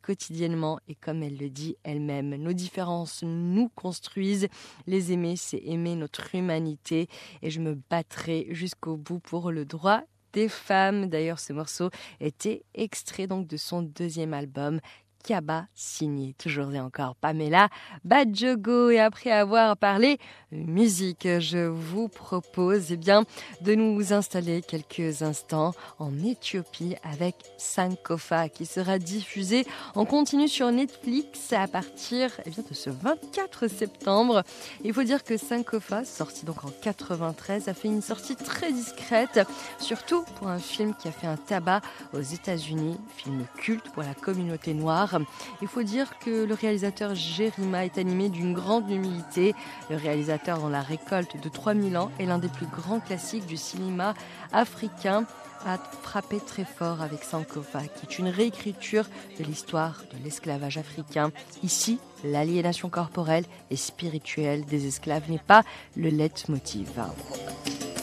quotidiennement 0.00 0.78
et 0.88 0.94
comme 0.94 1.22
elle 1.22 1.38
le 1.38 1.50
dit 1.50 1.76
elle-même, 1.82 2.34
nos 2.36 2.52
différences 2.52 3.22
nous 3.22 3.68
construisent. 3.70 4.48
Les 4.86 5.12
aimer, 5.12 5.36
c'est 5.36 5.60
aimer 5.64 5.96
notre 5.96 6.34
humanité 6.34 7.08
et 7.42 7.50
je 7.50 7.60
me 7.60 7.78
battrai 7.90 8.46
jusqu'au 8.50 8.96
bout 8.96 9.18
pour 9.18 9.50
le 9.50 9.64
droit 9.64 10.02
des 10.32 10.48
femmes. 10.48 11.06
D'ailleurs, 11.06 11.40
ce 11.40 11.52
morceau 11.52 11.90
était 12.20 12.62
extrait 12.74 13.26
donc 13.26 13.46
de 13.46 13.56
son 13.56 13.82
deuxième 13.82 14.34
album 14.34 14.80
Kaba, 15.26 15.66
signé 15.74 16.34
toujours 16.34 16.72
et 16.72 16.78
encore 16.78 17.16
Pamela 17.16 17.68
Badjogo. 18.04 18.90
Et 18.90 19.00
après 19.00 19.32
avoir 19.32 19.76
parlé 19.76 20.18
musique, 20.52 21.26
je 21.40 21.66
vous 21.66 22.06
propose 22.06 22.92
eh 22.92 22.96
bien, 22.96 23.24
de 23.60 23.74
nous 23.74 24.12
installer 24.12 24.62
quelques 24.62 25.22
instants 25.22 25.74
en 25.98 26.16
Éthiopie 26.24 26.94
avec 27.02 27.34
Sankofa 27.58 28.48
qui 28.48 28.66
sera 28.66 29.00
diffusé 29.00 29.66
en 29.96 30.04
continu 30.04 30.46
sur 30.46 30.70
Netflix 30.70 31.52
à 31.52 31.66
partir 31.66 32.30
eh 32.46 32.50
bien, 32.50 32.62
de 32.68 32.74
ce 32.74 32.90
24 32.90 33.66
septembre. 33.66 34.44
Il 34.84 34.94
faut 34.94 35.02
dire 35.02 35.24
que 35.24 35.36
Sankofa, 35.36 36.04
sorti 36.04 36.46
donc 36.46 36.64
en 36.64 36.70
93, 36.82 37.68
a 37.68 37.74
fait 37.74 37.88
une 37.88 38.00
sortie 38.00 38.36
très 38.36 38.72
discrète, 38.72 39.40
surtout 39.80 40.22
pour 40.36 40.46
un 40.46 40.60
film 40.60 40.94
qui 40.94 41.08
a 41.08 41.12
fait 41.12 41.26
un 41.26 41.36
tabac 41.36 41.80
aux 42.12 42.20
États-Unis, 42.20 42.96
film 43.16 43.44
culte 43.56 43.90
pour 43.90 44.04
la 44.04 44.14
communauté 44.14 44.72
noire. 44.72 45.15
Il 45.62 45.68
faut 45.68 45.82
dire 45.82 46.18
que 46.18 46.44
le 46.44 46.54
réalisateur 46.54 47.14
Jerima 47.14 47.84
est 47.84 47.98
animé 47.98 48.28
d'une 48.28 48.52
grande 48.52 48.90
humilité. 48.90 49.54
Le 49.90 49.96
réalisateur 49.96 50.58
dans 50.58 50.68
la 50.68 50.82
récolte 50.82 51.40
de 51.40 51.48
3000 51.48 51.96
ans 51.96 52.10
est 52.18 52.26
l'un 52.26 52.38
des 52.38 52.48
plus 52.48 52.66
grands 52.66 53.00
classiques 53.00 53.46
du 53.46 53.56
cinéma 53.56 54.14
africain 54.52 55.26
a 55.64 55.78
frappé 56.02 56.38
très 56.38 56.64
fort 56.64 57.02
avec 57.02 57.24
Sankofa, 57.24 57.82
qui 57.82 58.06
est 58.06 58.18
une 58.18 58.28
réécriture 58.28 59.06
de 59.38 59.44
l'histoire 59.44 60.02
de 60.12 60.22
l'esclavage 60.22 60.78
africain. 60.78 61.32
Ici, 61.62 61.98
l'aliénation 62.24 62.88
corporelle 62.88 63.44
et 63.70 63.76
spirituelle 63.76 64.64
des 64.64 64.86
esclaves 64.86 65.28
n'est 65.30 65.38
pas 65.38 65.64
le 65.96 66.08
leitmotiv. 66.08 66.88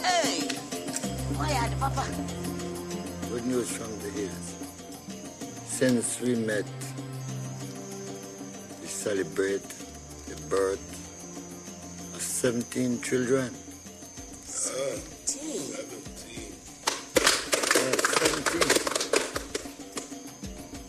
Hey! 0.03 0.47
Good 3.29 3.45
news 3.47 3.65
from 3.65 3.89
the 3.99 4.11
hills. 4.15 4.53
Since 5.65 6.21
we 6.21 6.35
met, 6.35 6.65
we 6.92 6.92
celebrate 8.93 9.67
the 10.29 10.35
birth 10.47 10.79
of 12.15 12.21
17 12.21 13.01
children. 13.01 13.53
17. 14.45 15.73
Yeah, 17.73 17.97
17. 18.21 18.61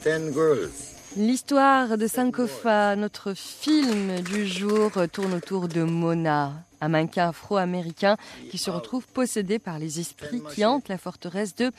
10 0.02 0.32
girls. 0.32 0.93
L'histoire 1.16 1.96
de 1.96 2.08
Sankofa, 2.08 2.96
notre 2.96 3.34
film 3.34 4.20
du 4.22 4.48
jour, 4.48 4.90
tourne 5.12 5.34
autour 5.34 5.68
de 5.68 5.84
Mona, 5.84 6.52
un 6.80 6.88
mannequin 6.88 7.28
afro-américain 7.28 8.16
qui 8.50 8.58
se 8.58 8.68
retrouve 8.68 9.06
possédé 9.06 9.60
par 9.60 9.78
les 9.78 10.00
esprits 10.00 10.42
qui 10.52 10.64
hantent 10.64 10.88
la 10.88 10.98
forteresse 10.98 11.54
de 11.54 11.70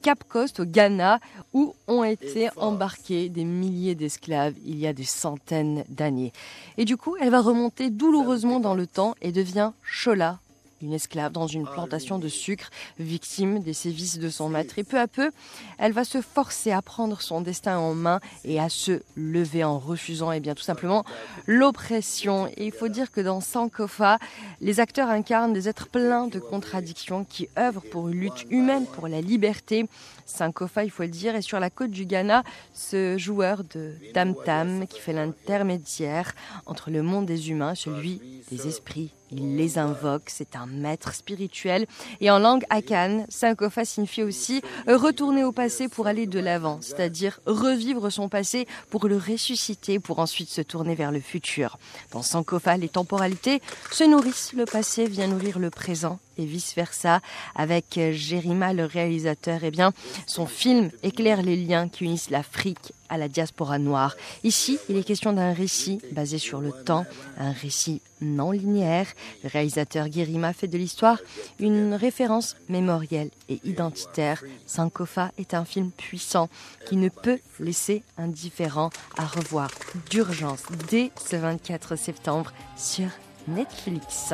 Cap 0.00 0.22
Coast 0.28 0.60
au 0.60 0.64
Ghana 0.64 1.18
où 1.52 1.74
ont 1.88 2.04
été 2.04 2.50
embarqués 2.56 3.30
des 3.30 3.44
milliers 3.44 3.96
d'esclaves 3.96 4.54
il 4.64 4.78
y 4.78 4.86
a 4.86 4.92
des 4.92 5.02
centaines 5.02 5.82
d'années. 5.88 6.32
Et 6.78 6.84
du 6.84 6.96
coup, 6.96 7.16
elle 7.20 7.30
va 7.30 7.40
remonter 7.40 7.90
douloureusement 7.90 8.60
dans 8.60 8.74
le 8.74 8.86
temps 8.86 9.16
et 9.20 9.32
devient 9.32 9.72
Chola, 9.82 10.38
une 10.84 10.92
esclave 10.92 11.32
dans 11.32 11.46
une 11.46 11.64
plantation 11.64 12.18
de 12.18 12.28
sucre, 12.28 12.70
victime 12.98 13.60
des 13.60 13.72
sévices 13.72 14.18
de 14.18 14.28
son 14.28 14.48
maître. 14.48 14.78
Et 14.78 14.84
peu 14.84 14.98
à 14.98 15.08
peu, 15.08 15.30
elle 15.78 15.92
va 15.92 16.04
se 16.04 16.20
forcer 16.20 16.72
à 16.72 16.82
prendre 16.82 17.20
son 17.20 17.40
destin 17.40 17.78
en 17.78 17.94
main 17.94 18.20
et 18.44 18.60
à 18.60 18.68
se 18.68 19.02
lever 19.16 19.64
en 19.64 19.78
refusant, 19.78 20.30
et 20.32 20.40
bien 20.40 20.54
tout 20.54 20.62
simplement, 20.62 21.04
l'oppression. 21.46 22.48
Et 22.56 22.66
il 22.66 22.72
faut 22.72 22.88
dire 22.88 23.10
que 23.10 23.20
dans 23.20 23.40
Sankofa, 23.40 24.18
les 24.60 24.80
acteurs 24.80 25.08
incarnent 25.08 25.52
des 25.52 25.68
êtres 25.68 25.88
pleins 25.88 26.28
de 26.28 26.38
contradictions 26.38 27.24
qui 27.24 27.48
œuvrent 27.58 27.84
pour 27.90 28.08
une 28.08 28.20
lutte 28.20 28.44
humaine 28.50 28.86
pour 28.86 29.08
la 29.08 29.20
liberté. 29.20 29.86
Sankofa, 30.26 30.84
il 30.84 30.90
faut 30.90 31.02
le 31.02 31.08
dire, 31.08 31.34
est 31.34 31.42
sur 31.42 31.60
la 31.60 31.70
côte 31.70 31.90
du 31.90 32.06
Ghana, 32.06 32.42
ce 32.72 33.16
joueur 33.18 33.62
de 33.64 33.92
tam-tam 34.12 34.86
qui 34.86 35.00
fait 35.00 35.12
l'intermédiaire 35.12 36.34
entre 36.66 36.90
le 36.90 37.02
monde 37.02 37.26
des 37.26 37.50
humains 37.50 37.72
et 37.72 37.76
celui 37.76 38.20
des 38.50 38.66
esprits. 38.66 39.10
Il 39.30 39.56
les 39.56 39.78
invoque, 39.78 40.24
c'est 40.26 40.56
un 40.56 40.66
maître 40.66 41.14
spirituel. 41.14 41.86
Et 42.20 42.30
en 42.30 42.38
langue 42.38 42.64
Akan, 42.70 43.24
Sankofa 43.28 43.84
signifie 43.84 44.22
aussi 44.22 44.62
retourner 44.86 45.44
au 45.44 45.52
passé 45.52 45.88
pour 45.88 46.06
aller 46.06 46.26
de 46.26 46.38
l'avant, 46.38 46.78
c'est-à-dire 46.80 47.40
revivre 47.46 48.10
son 48.10 48.28
passé 48.28 48.66
pour 48.90 49.08
le 49.08 49.16
ressusciter, 49.16 49.98
pour 49.98 50.18
ensuite 50.18 50.50
se 50.50 50.60
tourner 50.60 50.94
vers 50.94 51.12
le 51.12 51.20
futur. 51.20 51.78
Dans 52.12 52.22
Sankofa, 52.22 52.76
les 52.76 52.88
temporalités 52.88 53.60
se 53.90 54.04
nourrissent, 54.04 54.52
le 54.52 54.66
passé 54.66 55.06
vient 55.06 55.26
nourrir 55.26 55.58
le 55.58 55.70
présent 55.70 56.18
et 56.38 56.44
vice-versa. 56.44 57.20
Avec 57.54 57.98
Jérima, 58.12 58.72
le 58.72 58.84
réalisateur, 58.84 59.60
eh 59.62 59.70
bien, 59.70 59.92
son 60.26 60.46
film 60.46 60.90
éclaire 61.02 61.42
les 61.42 61.56
liens 61.56 61.88
qui 61.88 62.04
unissent 62.04 62.30
l'Afrique 62.30 62.92
à 63.08 63.18
la 63.18 63.28
diaspora 63.28 63.78
noire. 63.78 64.16
Ici, 64.42 64.78
il 64.88 64.96
est 64.96 65.04
question 65.04 65.32
d'un 65.32 65.52
récit 65.52 66.00
basé 66.12 66.38
sur 66.38 66.60
le 66.60 66.72
temps, 66.72 67.04
un 67.38 67.52
récit 67.52 68.00
non 68.20 68.50
linéaire. 68.50 69.06
Le 69.42 69.50
réalisateur 69.50 70.08
Guérima 70.08 70.52
fait 70.52 70.66
de 70.66 70.78
l'histoire 70.78 71.18
une 71.58 71.94
référence 71.94 72.56
mémorielle 72.68 73.30
et 73.48 73.60
identitaire. 73.64 74.42
Sankofa 74.66 75.30
est 75.38 75.54
un 75.54 75.64
film 75.64 75.90
puissant 75.90 76.48
qui 76.86 76.96
ne 76.96 77.08
peut 77.08 77.38
laisser 77.60 78.02
indifférent 78.18 78.90
à 79.16 79.26
revoir 79.26 79.70
d'urgence 80.10 80.62
dès 80.90 81.10
ce 81.16 81.36
24 81.36 81.96
septembre 81.96 82.52
sur 82.76 83.08
Netflix. 83.48 84.32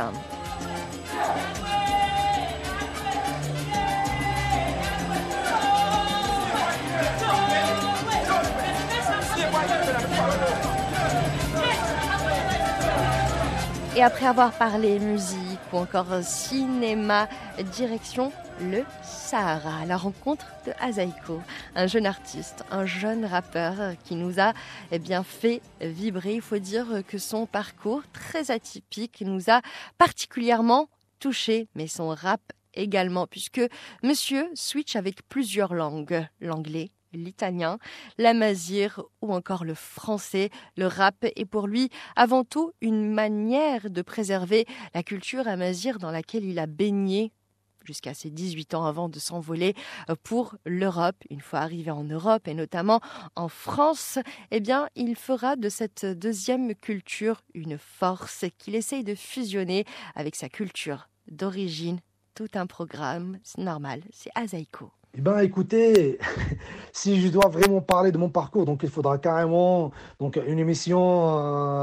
Et 13.97 14.03
après 14.03 14.27
avoir 14.27 14.53
parlé 14.53 14.99
musique 15.01 15.50
ou 15.73 15.77
encore 15.77 16.23
cinéma, 16.23 17.29
direction 17.73 18.33
le 18.61 18.85
Sahara, 19.03 19.87
la 19.87 19.97
rencontre 19.97 20.47
de 20.67 20.73
Azaiko, 20.81 21.41
un 21.75 21.87
jeune 21.87 22.07
artiste, 22.07 22.65
un 22.71 22.85
jeune 22.85 23.25
rappeur 23.25 23.95
qui 24.05 24.15
nous 24.15 24.41
a 24.41 24.53
eh 24.93 24.99
bien 24.99 25.23
fait 25.23 25.63
vibrer. 25.81 26.35
Il 26.35 26.43
faut 26.43 26.59
dire 26.59 27.03
que 27.09 27.19
son 27.19 27.47
parcours 27.47 28.03
très 28.13 28.51
atypique 28.51 29.23
nous 29.25 29.51
a 29.51 29.63
particulièrement 29.97 30.89
touché, 31.21 31.69
mais 31.75 31.87
son 31.87 32.09
rap 32.09 32.41
également, 32.75 33.27
puisque 33.27 33.63
Monsieur 34.03 34.49
switch 34.55 34.97
avec 34.97 35.27
plusieurs 35.29 35.75
langues, 35.75 36.27
l'anglais, 36.41 36.91
l'italien, 37.13 37.79
l'amazir 38.19 39.03
ou 39.23 39.33
encore 39.33 39.65
le 39.65 39.75
français. 39.75 40.51
Le 40.77 40.87
rap 40.87 41.17
est 41.23 41.45
pour 41.45 41.67
lui 41.67 41.91
avant 42.17 42.45
tout 42.45 42.73
une 42.81 43.13
manière 43.13 43.91
de 43.91 44.03
préserver 44.03 44.67
la 44.95 45.03
culture 45.03 45.49
amazir 45.49 45.99
dans 45.99 46.11
laquelle 46.11 46.45
il 46.45 46.59
a 46.59 46.67
baigné 46.67 47.33
jusqu'à 47.85 48.15
ses 48.15 48.31
18 48.31 48.75
ans 48.75 48.85
avant 48.85 49.09
de 49.09 49.19
s'envoler 49.19 49.75
pour 50.23 50.57
l'Europe. 50.65 51.17
Une 51.31 51.41
fois 51.41 51.61
arrivé 51.61 51.91
en 51.91 52.05
Europe 52.05 52.47
et 52.47 52.55
notamment 52.55 53.01
en 53.37 53.49
France, 53.49 54.19
eh 54.51 54.61
bien, 54.61 54.89
il 54.95 55.17
fera 55.17 55.57
de 55.57 55.69
cette 55.69 56.05
deuxième 56.05 56.75
culture 56.75 57.43
une 57.55 57.79
force 57.79 58.45
qu'il 58.59 58.75
essaye 58.75 59.05
de 59.05 59.15
fusionner 59.15 59.85
avec 60.15 60.37
sa 60.37 60.49
culture 60.49 61.09
d'origine. 61.31 62.01
Tout 62.35 62.49
un 62.55 62.67
programme, 62.67 63.39
c'est 63.43 63.63
normal, 63.63 64.03
c'est 64.13 64.31
Azaiko. 64.35 64.93
Eh 65.17 65.21
ben, 65.21 65.41
écoutez, 65.41 66.19
si 66.93 67.21
je 67.21 67.29
dois 67.29 67.49
vraiment 67.49 67.81
parler 67.81 68.13
de 68.13 68.19
mon 68.19 68.29
parcours, 68.29 68.65
donc 68.65 68.83
il 68.85 68.89
faudra 68.89 69.19
carrément 69.19 69.91
donc 70.21 70.37
une 70.47 70.59
émission 70.59 71.39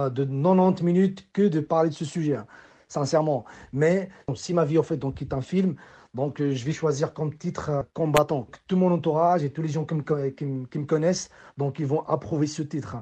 euh, 0.06 0.10
de 0.10 0.24
90 0.24 0.84
minutes 0.84 1.28
que 1.34 1.42
de 1.48 1.60
parler 1.60 1.90
de 1.90 1.96
ce 1.96 2.06
sujet, 2.06 2.38
sincèrement. 2.88 3.44
Mais 3.74 4.10
si 4.36 4.54
ma 4.54 4.64
vie 4.64 4.78
en 4.78 4.84
fait 4.84 4.98
donc 4.98 5.22
est 5.22 5.34
un 5.34 5.42
film, 5.42 5.76
donc 6.14 6.40
euh, 6.42 6.54
je 6.54 6.64
vais 6.66 6.72
choisir 6.72 7.14
comme 7.14 7.36
titre 7.36 7.70
euh, 7.70 7.84
combattant. 7.94 8.48
Tout 8.68 8.78
mon 8.78 8.92
entourage 8.94 9.44
et 9.44 9.50
tous 9.52 9.62
les 9.62 9.68
gens 9.70 9.84
qui 9.84 9.96
me- 9.96 10.30
qui 10.66 10.80
me 10.80 10.86
connaissent, 10.86 11.30
donc 11.58 11.80
ils 11.80 11.86
vont 11.86 12.04
approuver 12.08 12.48
ce 12.48 12.62
titre. 12.62 12.96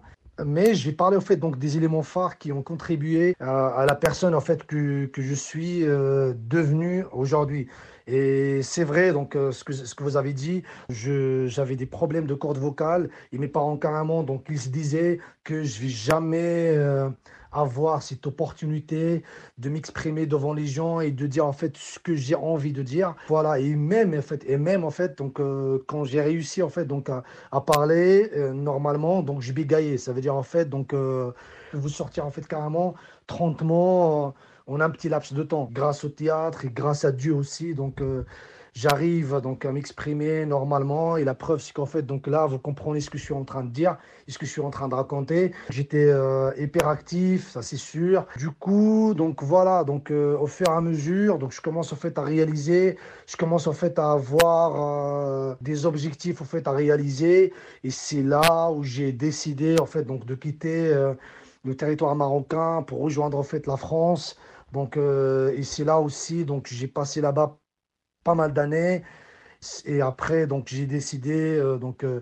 Mais 0.43 0.75
je 0.75 0.89
vais 0.89 0.95
parler 0.95 1.15
en 1.15 1.21
fait 1.21 1.37
donc 1.37 1.57
des 1.57 1.77
éléments 1.77 2.03
phares 2.03 2.37
qui 2.37 2.51
ont 2.51 2.61
contribué 2.61 3.35
à, 3.39 3.85
la 3.87 3.95
personne 3.95 4.35
en 4.35 4.41
fait 4.41 4.65
que, 4.65 5.05
que 5.05 5.21
je 5.21 5.33
suis 5.33 5.83
euh, 5.83 6.33
devenu 6.35 7.05
aujourd'hui. 7.13 7.67
Et 8.07 8.61
c'est 8.61 8.83
vrai, 8.83 9.13
donc 9.13 9.35
euh, 9.35 9.51
ce 9.51 9.63
que, 9.63 9.73
ce 9.73 9.95
que 9.95 10.03
vous 10.03 10.17
avez 10.17 10.33
dit, 10.33 10.63
j'avais 10.89 11.75
des 11.75 11.87
problèmes 11.87 12.27
de 12.27 12.35
cordes 12.35 12.57
vocales 12.57 13.09
et 13.31 13.37
mes 13.37 13.47
parents 13.47 13.77
carrément, 13.77 14.23
donc 14.23 14.45
ils 14.49 14.59
se 14.59 14.69
disaient 14.69 15.19
que 15.43 15.63
je 15.63 15.81
vais 15.81 15.89
jamais 15.89 16.69
euh, 16.75 17.09
avoir 17.55 18.03
cette 18.03 18.27
opportunité 18.27 19.23
de 19.57 19.69
m'exprimer 19.69 20.25
devant 20.25 20.53
les 20.53 20.67
gens 20.67 20.99
et 20.99 21.11
de 21.11 21.25
dire 21.25 21.45
en 21.45 21.53
fait 21.53 21.75
ce 21.77 21.99
que 21.99 22.15
j'ai 22.15 22.35
envie 22.35 22.73
de 22.73 22.83
dire. 22.83 23.15
Voilà, 23.27 23.59
et 23.59 23.75
même 23.75 24.13
en 24.13 24.21
fait, 24.21 24.43
et 24.47 24.57
même 24.57 24.83
en 24.83 24.91
fait, 24.91 25.17
donc 25.17 25.39
euh, 25.39 25.79
quand 25.87 26.03
j'ai 26.03 26.21
réussi 26.21 26.61
en 26.61 26.69
fait 26.69 26.85
donc 26.85 27.09
à, 27.09 27.23
parler 27.61 28.29
euh, 28.35 28.53
normalement, 28.53 29.21
donc 29.23 29.41
je 29.41 29.53
bégayais. 29.53 29.97
Ça 29.97 30.13
veut 30.13 30.21
dire 30.21 30.35
en 30.35 30.43
fait 30.43 30.69
donc 30.69 30.93
euh, 30.93 31.31
vous 31.73 31.89
sortir 31.89 32.25
en 32.25 32.31
fait 32.31 32.47
carrément 32.47 32.95
30 33.27 33.61
mots. 33.61 34.33
en 34.67 34.81
un 34.81 34.89
petit 34.89 35.09
laps 35.09 35.33
de 35.33 35.43
temps, 35.43 35.69
grâce 35.71 36.03
au 36.03 36.09
théâtre 36.09 36.65
et 36.65 36.69
grâce 36.69 37.05
à 37.05 37.11
Dieu 37.11 37.33
aussi. 37.33 37.73
Donc, 37.75 38.01
j'arrive 38.75 39.39
donc 39.41 39.65
à 39.65 39.71
m'exprimer 39.71 40.45
normalement. 40.45 41.17
Et 41.17 41.23
la 41.23 41.33
preuve, 41.33 41.59
c'est 41.59 41.73
qu'en 41.73 41.85
fait, 41.85 42.03
donc 42.03 42.27
là, 42.27 42.45
vous 42.45 42.59
comprenez 42.59 43.01
ce 43.01 43.09
que 43.09 43.17
je 43.17 43.23
suis 43.23 43.33
en 43.33 43.43
train 43.43 43.63
de 43.63 43.69
dire, 43.69 43.97
ce 44.27 44.37
que 44.37 44.45
je 44.45 44.51
suis 44.51 44.61
en 44.61 44.69
train 44.69 44.87
de 44.87 44.95
raconter. 44.95 45.53
J'étais 45.69 46.05
euh, 46.09 46.51
hyperactif, 46.57 47.49
ça 47.49 47.61
c'est 47.61 47.77
sûr. 47.77 48.25
Du 48.37 48.51
coup, 48.51 49.13
donc 49.15 49.41
voilà, 49.41 49.83
donc 49.83 50.11
euh, 50.11 50.37
au 50.37 50.47
fur 50.47 50.67
et 50.67 50.71
à 50.71 50.81
mesure, 50.81 51.39
donc 51.39 51.51
je 51.51 51.61
commence 51.61 51.91
en 51.93 51.95
fait 51.95 52.17
à 52.19 52.23
réaliser, 52.23 52.97
je 53.27 53.37
commence 53.37 53.67
en 53.67 53.73
fait 53.73 53.97
à 53.97 54.11
avoir 54.11 55.51
euh, 55.51 55.55
des 55.61 55.85
objectifs 55.85 56.41
en 56.41 56.45
fait 56.45 56.67
à 56.67 56.71
réaliser. 56.71 57.53
Et 57.83 57.91
c'est 57.91 58.23
là 58.23 58.71
où 58.71 58.83
j'ai 58.83 59.11
décidé 59.11 59.77
en 59.79 59.85
fait 59.85 60.03
donc 60.03 60.25
de 60.25 60.35
quitter 60.35 60.93
le 61.65 61.75
territoire 61.75 62.15
marocain 62.15 62.83
pour 62.83 62.99
rejoindre 63.01 63.37
en 63.37 63.43
fait 63.43 63.67
la 63.67 63.77
France. 63.77 64.37
Donc, 64.71 64.97
euh, 64.97 65.53
et 65.55 65.63
c'est 65.63 65.83
là 65.83 65.99
aussi, 65.99 66.45
donc 66.45 66.67
j'ai 66.67 66.87
passé 66.87 67.21
là-bas 67.21 67.57
pas 68.25 68.35
mal 68.35 68.51
d'années. 68.51 69.03
Et 69.85 70.01
après, 70.01 70.47
donc 70.47 70.67
j'ai 70.67 70.85
décidé 70.85 71.57
euh, 71.57 71.77
donc 71.77 72.03
euh, 72.03 72.21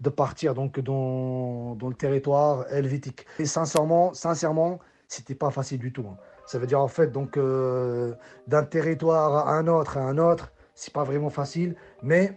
de 0.00 0.10
partir 0.10 0.54
donc 0.54 0.78
dans, 0.80 1.78
le 1.80 1.94
territoire 1.94 2.66
helvétique. 2.70 3.24
Et 3.38 3.46
sincèrement, 3.46 4.12
sincèrement, 4.12 4.80
c'était 5.08 5.34
pas 5.34 5.50
facile 5.50 5.78
du 5.78 5.92
tout. 5.92 6.04
Hein. 6.06 6.18
Ça 6.46 6.58
veut 6.58 6.66
dire 6.66 6.80
en 6.80 6.88
fait 6.88 7.10
donc 7.10 7.38
d'un 7.38 8.64
territoire 8.64 9.48
à 9.48 9.54
un 9.54 9.66
autre 9.66 9.96
à 9.96 10.02
un 10.02 10.18
autre, 10.18 10.52
c'est 10.74 10.92
pas 10.92 11.04
vraiment 11.04 11.30
facile. 11.30 11.74
Mais 12.02 12.36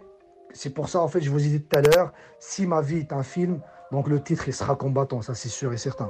c'est 0.53 0.69
pour 0.69 0.87
ça 0.87 1.01
en 1.01 1.09
fait, 1.09 1.19
je 1.19 1.29
vous 1.29 1.45
ai 1.45 1.49
dit 1.49 1.61
tout 1.61 1.77
à 1.77 1.81
l'heure, 1.81 2.13
si 2.39 2.65
ma 2.65 2.79
vie 2.81 2.99
est 2.99 3.11
un 3.11 3.23
film, 3.23 3.59
donc 3.91 4.07
le 4.07 4.23
titre 4.23 4.47
il 4.47 4.53
sera 4.53 4.77
combattant, 4.77 5.21
ça 5.21 5.35
c'est 5.35 5.49
sûr 5.49 5.73
et 5.73 5.77
certain. 5.77 6.09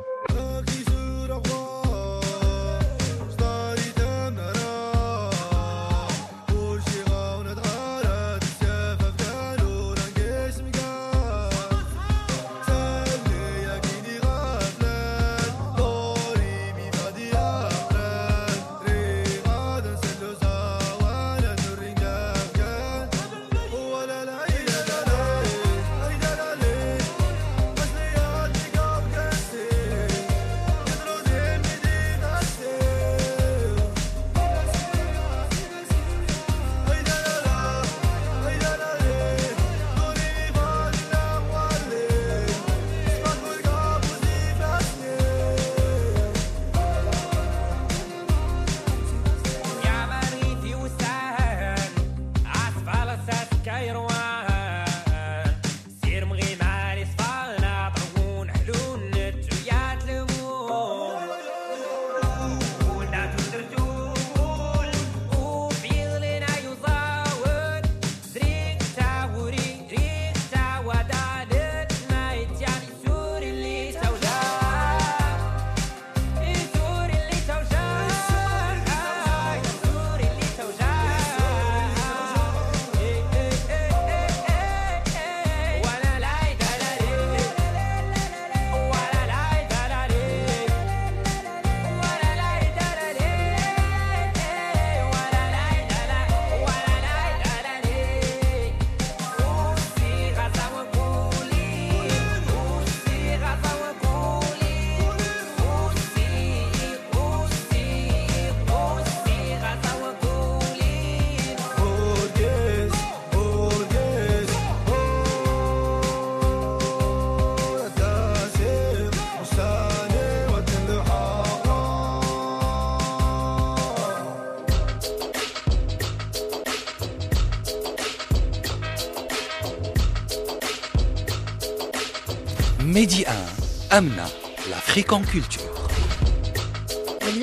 Amna, 133.98 134.28
l'Afrique 134.70 135.12
en 135.12 135.24
culture. 135.24 135.57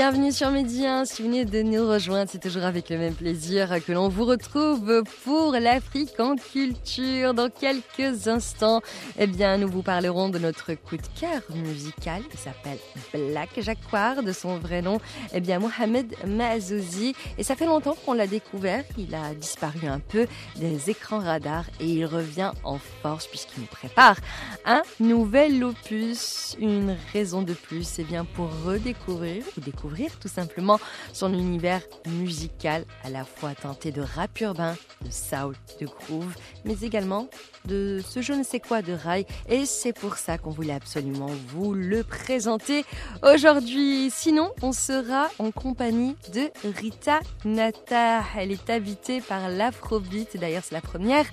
Bienvenue 0.06 0.32
sur 0.32 0.50
Midi 0.50 0.84
1. 0.84 1.06
Si 1.06 1.22
vous 1.22 1.28
venez 1.28 1.46
de 1.46 1.62
nous 1.62 1.88
rejoindre, 1.88 2.30
c'est 2.30 2.38
toujours 2.38 2.64
avec 2.64 2.90
le 2.90 2.98
même 2.98 3.14
plaisir 3.14 3.82
que 3.82 3.90
l'on 3.90 4.10
vous 4.10 4.26
retrouve 4.26 5.02
pour 5.24 5.52
l'Afrique 5.52 6.20
en 6.20 6.36
culture. 6.36 7.32
Dans 7.32 7.48
quelques 7.48 8.28
instants, 8.28 8.82
eh 9.18 9.26
bien, 9.26 9.56
nous 9.56 9.66
vous 9.66 9.80
parlerons 9.80 10.28
de 10.28 10.38
notre 10.38 10.74
coup 10.74 10.98
de 10.98 11.06
cœur 11.18 11.40
musical 11.54 12.20
qui 12.30 12.36
s'appelle 12.36 12.76
Black 13.14 13.48
Jacquard, 13.56 14.22
de 14.22 14.32
son 14.32 14.58
vrai 14.58 14.82
nom, 14.82 14.98
eh 15.32 15.40
bien, 15.40 15.58
Mohamed 15.58 16.14
Mazouzi. 16.26 17.14
Et 17.38 17.42
ça 17.42 17.56
fait 17.56 17.64
longtemps 17.64 17.96
qu'on 18.04 18.12
l'a 18.12 18.26
découvert. 18.26 18.84
Il 18.98 19.14
a 19.14 19.32
disparu 19.32 19.86
un 19.86 20.00
peu 20.00 20.26
des 20.56 20.90
écrans 20.90 21.20
radars 21.20 21.64
et 21.80 21.86
il 21.86 22.04
revient 22.04 22.52
en 22.62 22.76
force 23.00 23.26
puisqu'il 23.26 23.62
nous 23.62 23.68
prépare 23.68 24.18
un 24.66 24.82
nouvel 25.00 25.64
opus. 25.64 26.58
Une 26.60 26.94
raison 27.14 27.40
de 27.40 27.54
plus, 27.54 27.98
eh 27.98 28.04
bien, 28.04 28.26
pour 28.26 28.50
redécouvrir 28.66 29.42
ou 29.56 29.62
découvrir 29.62 29.93
tout 30.20 30.28
simplement 30.28 30.78
son 31.12 31.32
univers 31.32 31.82
musical 32.06 32.84
à 33.04 33.10
la 33.10 33.24
fois 33.24 33.54
teinté 33.54 33.92
de 33.92 34.02
rap 34.02 34.40
urbain, 34.40 34.76
de 35.04 35.10
soul, 35.10 35.54
de 35.80 35.86
groove, 35.86 36.34
mais 36.64 36.76
également 36.82 37.28
de 37.66 38.00
ce 38.06 38.20
je 38.22 38.32
ne 38.32 38.42
sais 38.42 38.60
quoi 38.60 38.82
de 38.82 38.92
rail 38.92 39.26
et 39.48 39.66
c'est 39.66 39.92
pour 39.92 40.16
ça 40.16 40.38
qu'on 40.38 40.50
voulait 40.50 40.74
absolument 40.74 41.30
vous 41.48 41.74
le 41.74 42.02
présenter 42.02 42.84
aujourd'hui. 43.22 44.10
Sinon, 44.10 44.50
on 44.62 44.72
sera 44.72 45.28
en 45.38 45.50
compagnie 45.50 46.16
de 46.32 46.50
Rita 46.78 47.20
Nata. 47.44 48.22
Elle 48.36 48.52
est 48.52 48.70
habitée 48.70 49.20
par 49.20 49.48
l'afrobeat. 49.48 50.36
D'ailleurs, 50.36 50.62
c'est 50.64 50.74
la 50.74 50.80
première 50.80 51.26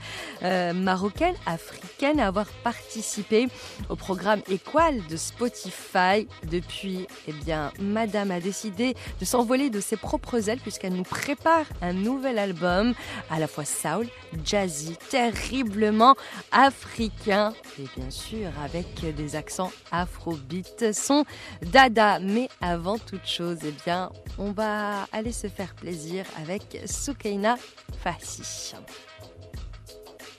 euh, 0.44 0.74
marocaine 0.74 1.36
africaine 1.46 2.20
à 2.20 2.28
avoir 2.28 2.48
participé 2.64 3.48
au 3.90 3.96
programme 3.96 4.42
Équal 4.50 5.02
de 5.10 5.18
Spotify 5.18 6.28
depuis, 6.50 7.08
eh 7.28 7.34
bien, 7.34 7.72
Madame 7.80 8.32
a 8.32 8.40
décidé 8.40 8.96
de 9.20 9.26
s'envoler 9.26 9.70
de 9.70 9.80
ses 9.80 9.98
propres 9.98 10.50
ailes 10.50 10.60
puisqu'elle 10.60 10.94
nous 10.94 11.04
prépare 11.04 11.66
un 11.82 11.94
nouvel 11.94 12.38
album 12.38 12.94
à 13.30 13.40
la 13.40 13.48
fois 13.48 13.66
soul, 13.66 14.08
jazzy, 14.44 14.98
terriblement 15.10 16.16
africain 16.52 17.54
et 17.80 17.86
bien 17.96 18.10
sûr 18.10 18.50
avec 18.64 19.16
des 19.16 19.36
accents 19.36 19.72
afrobeat, 19.92 20.94
son 20.94 21.26
dada. 21.62 22.20
Mais 22.20 22.50
avant 22.62 22.98
toute 22.98 23.26
chose, 23.26 23.60
eh 23.64 23.74
bien, 23.86 24.10
on 24.38 24.52
va 24.52 25.08
aller 25.12 25.32
se 25.32 25.48
faire 25.48 25.74
plaisir 25.76 26.26
avec 26.42 26.82
Soukaina 26.86 27.58
Fassi. 28.00 28.74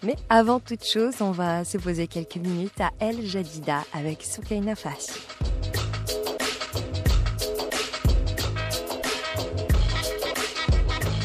Mais 0.02 0.16
avant 0.28 0.58
toute 0.58 0.84
chose, 0.84 1.14
on 1.20 1.30
va 1.30 1.64
se 1.64 1.78
poser 1.78 2.08
quelques 2.08 2.36
minutes 2.36 2.80
à 2.80 2.90
El 2.98 3.24
Jadida 3.24 3.84
avec 3.92 4.22
Soukaina 4.22 4.74
Fassi. 4.74 5.20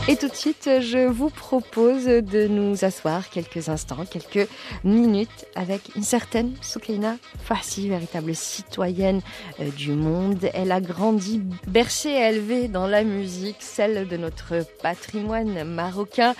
Et 0.09 0.15
tout 0.15 0.29
de 0.29 0.35
suite, 0.35 0.69
je 0.79 1.05
vous 1.05 1.29
propose 1.29 2.05
de 2.05 2.47
nous 2.47 2.85
asseoir 2.85 3.29
quelques 3.29 3.67
instants, 3.67 4.05
quelques 4.09 4.47
minutes 4.85 5.45
avec 5.53 5.81
une 5.97 6.03
certaine 6.03 6.53
Soukaina 6.61 7.17
Fassi, 7.43 7.89
véritable 7.89 8.33
citoyenne 8.33 9.19
euh, 9.59 9.69
du 9.69 9.91
monde. 9.91 10.49
Elle 10.53 10.71
a 10.71 10.79
grandi, 10.79 11.41
bercée 11.67 12.11
et 12.11 12.29
élevée 12.29 12.69
dans 12.69 12.87
la 12.87 13.03
musique, 13.03 13.57
celle 13.59 14.07
de 14.07 14.15
notre 14.15 14.65
patrimoine 14.81 15.65
marocain. 15.65 16.35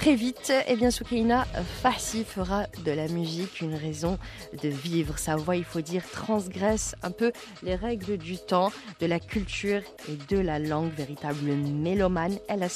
Très 0.00 0.14
vite, 0.14 0.50
eh 0.66 0.76
bien, 0.76 0.90
Soukaina 0.90 1.44
Fassi 1.82 2.24
fera 2.24 2.64
de 2.86 2.90
la 2.90 3.06
musique 3.08 3.60
une 3.60 3.74
raison 3.74 4.18
de 4.62 4.70
vivre. 4.70 5.18
Sa 5.18 5.36
voix, 5.36 5.56
il 5.56 5.64
faut 5.64 5.82
dire, 5.82 6.02
transgresse 6.10 6.94
un 7.02 7.10
peu 7.10 7.32
les 7.62 7.74
règles 7.74 8.16
du 8.16 8.38
temps, 8.38 8.72
de 9.00 9.04
la 9.04 9.20
culture 9.20 9.82
et 10.08 10.16
de 10.34 10.38
la 10.38 10.58
langue. 10.58 10.90
Véritable 10.96 11.52
mélomane, 11.52 12.38
elle 12.48 12.62
a 12.62 12.70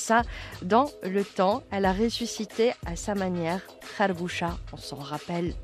dans 0.63 0.91
le 1.03 1.25
temps. 1.25 1.63
Elle 1.71 1.85
a 1.85 1.93
ressuscité 1.93 2.73
à 2.87 2.97
sa 2.97 3.15
manière 3.15 3.61
Kharboucha, 3.97 4.57
on 4.73 4.77
s'en 4.77 4.97
rappelle 4.97 5.55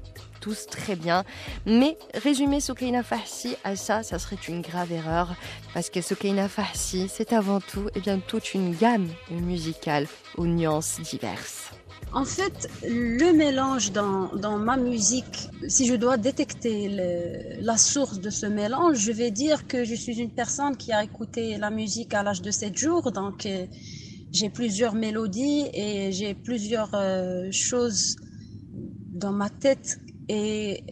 tous 0.41 0.67
très 0.67 0.97
bien. 0.97 1.25
Mais 1.67 1.97
résumer 2.15 2.61
Soukaina 2.61 3.03
Fassi 3.03 3.57
à 3.63 3.77
ça, 3.77 4.03
ça 4.03 4.19
serait 4.19 4.39
une 4.49 4.63
grave 4.63 4.91
erreur. 4.93 5.35
Parce 5.75 5.91
que 5.91 6.01
Soukaina 6.01 6.49
Fassi, 6.49 7.09
c'est 7.09 7.33
avant 7.33 7.61
tout 7.61 7.89
eh 7.95 8.01
bien, 8.01 8.19
toute 8.19 8.55
une 8.55 8.75
gamme 8.75 9.09
musicale 9.31 10.07
aux 10.37 10.47
nuances 10.47 11.01
diverses. 11.01 11.71
En 12.13 12.25
fait, 12.25 12.69
le 12.83 13.33
mélange 13.33 13.93
dans, 13.93 14.59
ma 14.59 14.77
musique, 14.77 15.49
si 15.69 15.87
je 15.87 15.95
dois 15.95 16.17
détecter 16.17 16.89
la 17.61 17.77
source 17.77 18.19
de 18.19 18.31
ce 18.31 18.47
mélange, 18.47 18.97
je 18.97 19.13
vais 19.13 19.31
dire 19.31 19.69
que 19.69 19.85
je 19.85 19.95
suis 19.95 20.19
une 20.19 20.31
personne 20.31 20.77
qui 20.77 20.93
a 20.93 21.05
écouté 21.05 21.57
la 21.57 21.71
musique 21.71 22.13
à 22.13 22.25
l'âge 22.25 22.43
de 22.43 22.51
7 22.51 22.77
jours. 22.77 23.13
Donc, 23.13 23.47
euh, 23.47 23.65
j'ai 24.33 24.51
plusieurs 24.51 24.95
mélodies 24.95 25.67
et 25.73 26.13
j'ai 26.13 26.35
plusieurs 26.35 26.95
euh, 26.95 27.51
choses 27.51 28.17
dans 28.73 29.33
ma 29.33 29.51
tête. 29.51 30.01
Et, 30.29 30.85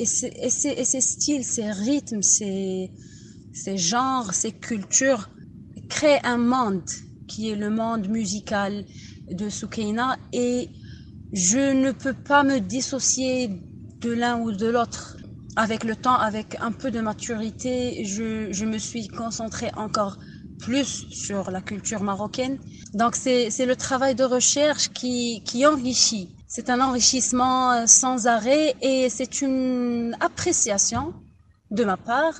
et, 0.00 0.06
ces, 0.06 1.00
styles, 1.00 1.44
ces 1.44 1.70
rythmes, 1.70 2.22
ces, 2.22 2.92
ces 3.52 3.76
genres, 3.76 4.32
ces 4.32 4.52
cultures 4.52 5.30
créent 5.88 6.20
un 6.24 6.38
monde 6.38 6.88
qui 7.26 7.50
est 7.50 7.56
le 7.56 7.70
monde 7.70 8.08
musical 8.08 8.84
de 9.30 9.48
Soukaina 9.48 10.16
et 10.32 10.68
je 11.32 11.72
ne 11.72 11.90
peux 11.90 12.14
pas 12.14 12.44
me 12.44 12.60
dissocier 12.60 13.50
de 14.00 14.12
l'un 14.12 14.38
ou 14.40 14.52
de 14.52 14.66
l'autre. 14.66 15.16
Avec 15.56 15.84
le 15.84 15.96
temps, 15.96 16.14
avec 16.14 16.56
un 16.60 16.70
peu 16.70 16.90
de 16.90 17.00
maturité, 17.00 18.04
je, 18.04 18.52
je 18.52 18.64
me 18.66 18.78
suis 18.78 19.08
concentrée 19.08 19.70
encore 19.74 20.18
plus 20.66 21.06
sur 21.10 21.50
la 21.52 21.60
culture 21.60 22.02
marocaine. 22.02 22.58
Donc 22.92 23.14
c'est 23.14 23.66
le 23.72 23.76
travail 23.76 24.14
de 24.16 24.24
recherche 24.24 24.88
qui, 24.98 25.42
qui 25.44 25.64
enrichit. 25.64 26.28
C'est 26.48 26.68
un 26.70 26.80
enrichissement 26.80 27.72
euh, 27.72 27.86
sans 27.86 28.26
arrêt 28.26 28.74
et 28.80 29.08
c'est 29.08 29.42
une 29.42 30.16
appréciation 30.20 31.14
de 31.70 31.84
ma 31.84 31.96
part 31.96 32.36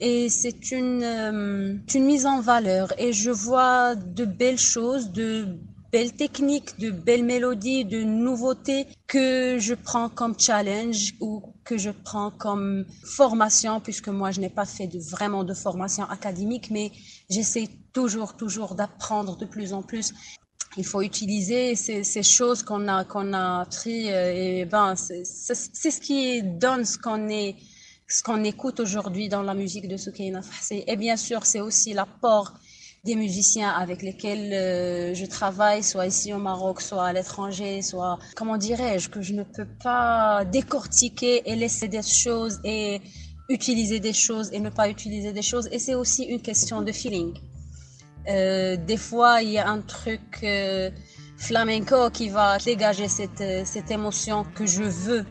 et 0.00 0.28
c'est 0.28 0.70
une, 0.70 1.02
euh, 1.02 1.74
une 1.94 2.04
mise 2.04 2.26
en 2.26 2.40
valeur 2.40 2.92
et 2.98 3.12
je 3.12 3.30
vois 3.30 3.94
de 3.94 4.24
belles 4.24 4.64
choses, 4.74 5.10
de 5.10 5.58
belles 5.92 6.14
techniques, 6.14 6.78
de 6.78 6.90
belles 6.90 7.24
mélodies, 7.24 7.84
de 7.84 8.02
nouveautés 8.02 8.86
que 9.06 9.58
je 9.58 9.74
prends 9.74 10.08
comme 10.08 10.34
challenge 10.38 11.14
ou 11.20 11.42
que 11.64 11.76
je 11.76 11.90
prends 11.90 12.30
comme 12.30 12.86
formation 13.04 13.80
puisque 13.80 14.08
moi 14.08 14.30
je 14.30 14.40
n'ai 14.40 14.48
pas 14.48 14.64
fait 14.64 14.86
de, 14.86 14.98
vraiment 14.98 15.44
de 15.44 15.54
formation 15.54 16.04
académique 16.04 16.70
mais 16.70 16.90
j'essaie 17.30 17.68
toujours 17.92 18.36
toujours 18.36 18.74
d'apprendre 18.74 19.36
de 19.36 19.44
plus 19.44 19.74
en 19.74 19.82
plus 19.82 20.14
il 20.78 20.86
faut 20.86 21.02
utiliser 21.02 21.74
ces, 21.76 22.22
choses 22.22 22.62
qu'on 22.62 22.88
a 22.88 23.04
qu'on 23.04 23.34
a 23.34 23.60
appris 23.60 24.10
euh, 24.10 24.32
et 24.34 24.64
ben 24.64 24.94
c'est 24.96 25.24
ce 25.90 26.00
qui 26.00 26.42
donne 26.42 26.86
ce 26.86 26.96
qu'on 26.96 27.28
est 27.28 27.56
ce 28.08 28.22
qu'on 28.22 28.44
écoute 28.44 28.80
aujourd'hui 28.80 29.28
dans 29.28 29.42
la 29.42 29.54
musique 29.54 29.88
de 29.88 29.96
Soukaina 29.96 30.42
Fahsi. 30.42 30.84
Et 30.86 30.96
bien 30.96 31.16
sûr, 31.16 31.46
c'est 31.46 31.60
aussi 31.60 31.94
l'apport 31.94 32.52
des 33.04 33.16
musiciens 33.16 33.70
avec 33.70 34.00
lesquels 34.00 34.52
euh, 34.52 35.12
je 35.12 35.26
travaille, 35.26 35.82
soit 35.82 36.06
ici 36.06 36.32
au 36.32 36.38
Maroc, 36.38 36.80
soit 36.80 37.04
à 37.04 37.12
l'étranger, 37.12 37.82
soit, 37.82 38.20
comment 38.36 38.56
dirais-je, 38.56 39.08
que 39.08 39.20
je 39.20 39.32
ne 39.32 39.42
peux 39.42 39.66
pas 39.82 40.44
décortiquer 40.44 41.42
et 41.50 41.56
laisser 41.56 41.88
des 41.88 42.02
choses 42.02 42.60
et 42.62 43.00
utiliser 43.48 43.98
des 43.98 44.12
choses 44.12 44.50
et 44.52 44.60
ne 44.60 44.70
pas 44.70 44.88
utiliser 44.88 45.32
des 45.32 45.42
choses. 45.42 45.68
Et 45.72 45.80
c'est 45.80 45.96
aussi 45.96 46.22
une 46.22 46.40
question 46.40 46.80
de 46.80 46.92
feeling. 46.92 47.34
Euh, 48.28 48.76
des 48.76 48.96
fois, 48.96 49.42
il 49.42 49.50
y 49.50 49.58
a 49.58 49.68
un 49.68 49.80
truc 49.80 50.38
euh, 50.44 50.88
flamenco 51.36 52.08
qui 52.10 52.28
va 52.28 52.58
dégager 52.58 53.08
cette, 53.08 53.66
cette 53.66 53.90
émotion 53.90 54.44
que 54.54 54.64
je 54.64 54.84
veux 54.84 55.24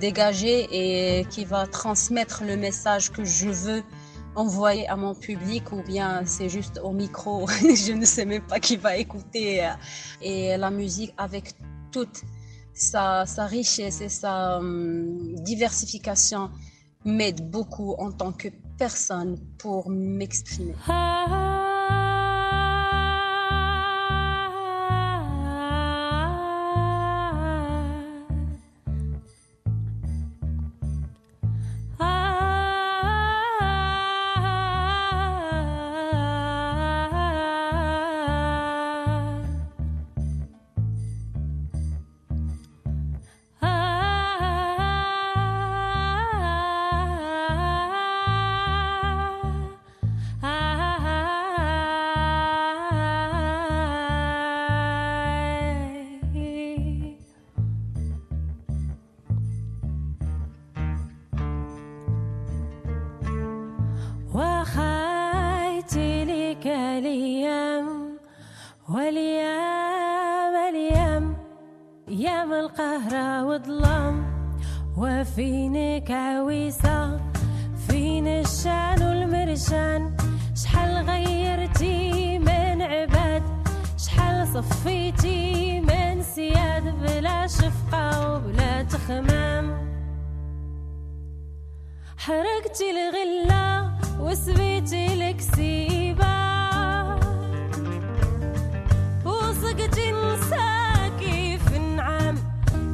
dégager 0.00 0.68
et 0.70 1.24
qui 1.24 1.44
va 1.44 1.66
transmettre 1.66 2.44
le 2.44 2.56
message 2.56 3.10
que 3.10 3.24
je 3.24 3.48
veux 3.48 3.82
envoyer 4.34 4.88
à 4.88 4.96
mon 4.96 5.14
public 5.14 5.72
ou 5.72 5.82
bien 5.82 6.24
c'est 6.24 6.48
juste 6.48 6.80
au 6.82 6.92
micro. 6.92 7.46
je 7.60 7.92
ne 7.92 8.04
sais 8.04 8.24
même 8.24 8.42
pas 8.42 8.60
qui 8.60 8.76
va 8.76 8.96
écouter. 8.96 9.64
Euh, 9.64 9.70
et 10.22 10.56
la 10.56 10.70
musique 10.70 11.12
avec 11.16 11.54
toute 11.92 12.22
sa, 12.74 13.24
richesse 13.46 14.00
et 14.00 14.08
sa 14.08 14.58
hum, 14.58 15.34
diversification 15.40 16.50
m'aide 17.04 17.50
beaucoup 17.50 17.94
en 17.98 18.12
tant 18.12 18.32
que 18.32 18.48
personne 18.78 19.38
pour 19.58 19.90
m'exprimer. 19.90 20.74
Ah, 20.88 21.26
ah. 21.28 21.69
وفينك 75.00 76.10
عويسة 76.10 77.20
فين 77.88 78.26
الشان 78.26 79.02
والمرشان؟ 79.02 80.16
شحال 80.54 81.10
غيرتي 81.10 82.38
من 82.38 82.82
عباد؟ 82.82 83.42
شحال 83.96 84.48
صفيتي 84.48 85.80
من 85.80 86.22
سياد 86.22 86.84
بلا 87.00 87.46
شفقة 87.46 88.34
وبلا 88.34 88.82
تخمام؟ 88.82 89.88
حرقتي 92.18 92.84
الغلة 92.90 93.92
وسبيتي 94.20 95.06
الكسيبة. 95.14 96.36
وسقتي 99.24 100.12
نساكي 100.12 101.58
في 101.58 101.76
النعام 101.76 102.36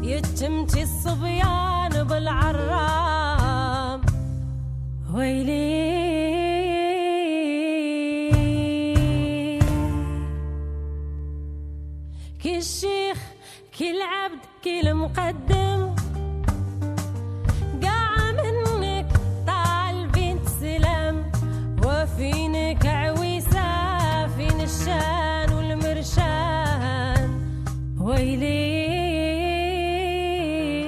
يتمتي 0.02 0.82
الصبيان. 0.82 1.75
قلب 2.06 2.12
العرام 2.12 4.00
ويلي. 5.14 5.96
كل 12.44 12.62
شيخ 12.62 13.18
كل 13.78 14.02
عبد 14.02 14.40
كل 14.64 14.94
مقدم 14.94 15.65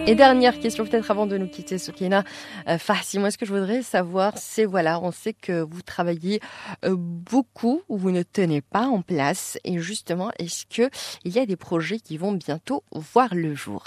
Et 0.08 0.14
dernière 0.14 0.58
question 0.58 0.86
peut-être 0.86 1.10
avant 1.10 1.26
de 1.26 1.36
nous 1.36 1.48
quitter, 1.48 1.76
Soukina. 1.76 2.24
Euh, 2.66 2.78
moi 3.16 3.30
ce 3.30 3.36
que 3.36 3.44
je 3.44 3.52
voudrais 3.52 3.82
savoir, 3.82 4.32
c'est 4.38 4.64
voilà, 4.64 5.00
on 5.02 5.10
sait 5.10 5.34
que 5.34 5.60
vous 5.60 5.82
travaillez 5.82 6.40
euh, 6.86 6.96
beaucoup, 6.96 7.82
ou 7.90 7.98
vous 7.98 8.10
ne 8.10 8.22
tenez 8.22 8.62
pas 8.62 8.86
en 8.86 9.02
place, 9.02 9.58
et 9.64 9.78
justement, 9.80 10.30
est-ce 10.38 10.64
que 10.64 10.88
il 11.24 11.36
y 11.36 11.38
a 11.38 11.44
des 11.44 11.56
projets 11.56 11.98
qui 11.98 12.16
vont 12.16 12.32
bientôt 12.32 12.84
voir 12.90 13.34
le 13.34 13.54
jour? 13.54 13.84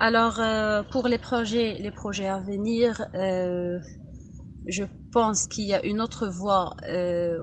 Alors 0.00 0.40
euh, 0.40 0.82
pour 0.90 1.06
les 1.06 1.18
projets, 1.18 1.76
les 1.78 1.92
projets 1.92 2.26
à 2.26 2.40
venir. 2.40 3.06
Euh, 3.14 3.78
je 4.66 4.82
pense 5.12 5.46
qu'il 5.46 5.66
y 5.66 5.74
a 5.74 5.86
une 5.86 6.00
autre 6.00 6.26
voie 6.26 6.74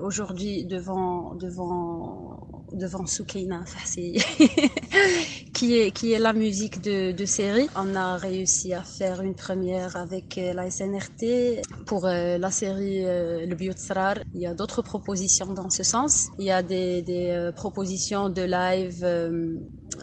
aujourd'hui 0.02 0.66
devant 0.66 1.34
devant 1.34 2.47
devant 2.72 3.06
Soukaina 3.06 3.64
qui 5.52 5.78
est 5.78 5.90
qui 5.90 6.12
est 6.12 6.18
la 6.18 6.32
musique 6.32 6.80
de, 6.80 7.12
de 7.12 7.24
série. 7.24 7.68
On 7.76 7.94
a 7.94 8.16
réussi 8.16 8.72
à 8.74 8.82
faire 8.82 9.20
une 9.22 9.34
première 9.34 9.96
avec 9.96 10.38
euh, 10.38 10.52
la 10.52 10.70
SNRT 10.70 11.62
pour 11.86 12.06
euh, 12.06 12.38
la 12.38 12.50
série 12.50 13.04
euh, 13.04 13.46
Le 13.46 13.54
Biotsrar. 13.54 14.16
Il 14.34 14.40
y 14.40 14.46
a 14.46 14.54
d'autres 14.54 14.82
propositions 14.82 15.52
dans 15.52 15.70
ce 15.70 15.82
sens. 15.82 16.28
Il 16.38 16.44
y 16.44 16.50
a 16.50 16.62
des, 16.62 17.02
des 17.02 17.28
euh, 17.30 17.52
propositions 17.52 18.28
de 18.28 18.42
live 18.42 19.04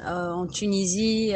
en 0.06 0.46
Tunisie, 0.48 1.32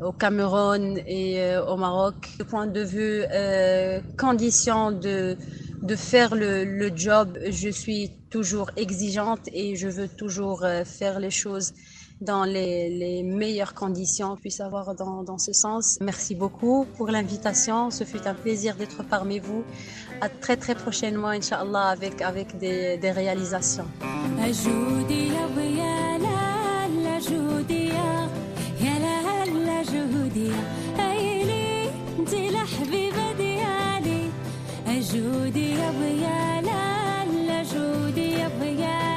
au 0.00 0.12
Cameroun 0.12 0.98
et 1.06 1.56
au 1.66 1.76
Maroc. 1.76 2.28
Du 2.38 2.44
point 2.44 2.66
de 2.66 2.82
vue 2.82 3.24
conditions 4.16 4.92
de 4.92 5.36
de 5.84 5.96
faire 5.96 6.34
le, 6.34 6.64
le, 6.64 6.90
job, 6.94 7.38
je 7.50 7.68
suis 7.68 8.10
toujours 8.30 8.70
exigeante 8.76 9.48
et 9.52 9.76
je 9.76 9.88
veux 9.88 10.08
toujours 10.08 10.64
faire 10.84 11.20
les 11.20 11.30
choses 11.30 11.72
dans 12.20 12.44
les, 12.44 12.90
les 12.90 13.22
meilleures 13.22 13.74
conditions 13.74 14.36
puisse 14.36 14.60
avoir 14.60 14.94
dans, 14.94 15.22
dans 15.22 15.38
ce 15.38 15.52
sens. 15.52 15.98
Merci 16.00 16.34
beaucoup 16.34 16.86
pour 16.96 17.08
l'invitation. 17.08 17.90
Ce 17.90 18.04
fut 18.04 18.26
un 18.26 18.34
plaisir 18.34 18.76
d'être 18.76 19.02
parmi 19.04 19.38
vous. 19.38 19.64
À 20.20 20.28
très 20.28 20.56
très 20.56 20.74
prochainement, 20.74 21.28
Inch'Allah, 21.28 21.88
avec, 21.88 22.22
avec 22.22 22.58
des, 22.58 22.96
des 22.98 23.10
réalisations. 23.10 23.86
جودي 35.12 35.70
يا 35.74 35.90
ضيا 35.90 36.60
لا 37.46 37.62
جودي 37.62 38.32
يا 38.32 38.48
ضيا 38.60 39.13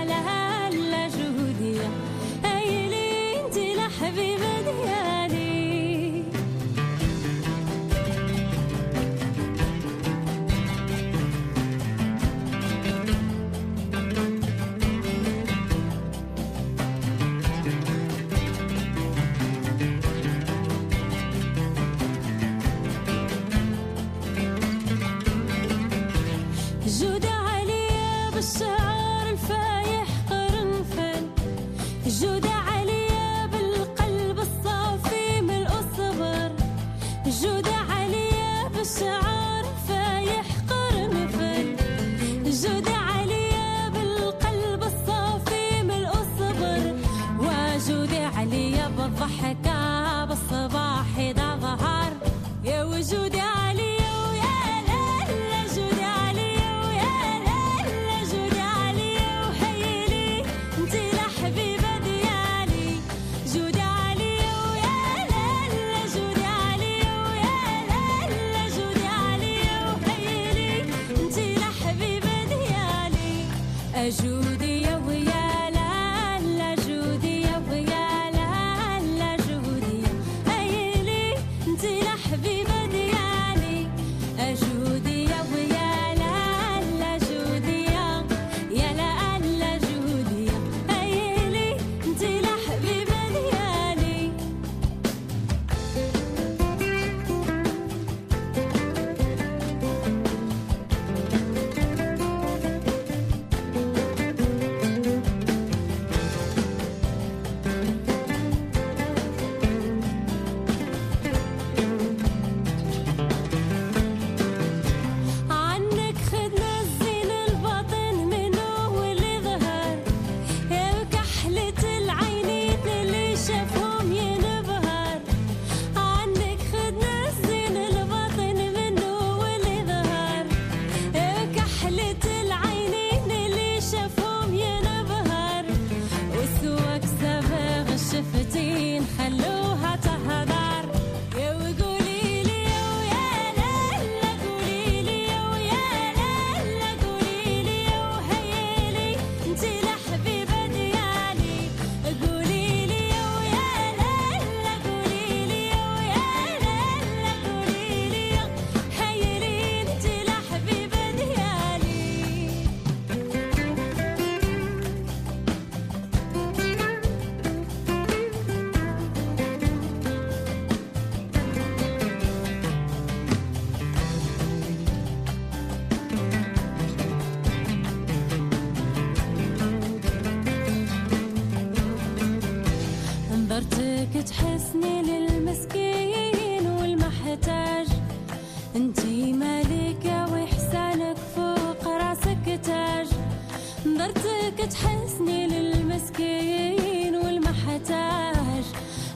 تحسني 194.67 195.07
حسني 195.17 195.47
للمسكين 195.47 197.15
والمحتاج. 197.15 198.63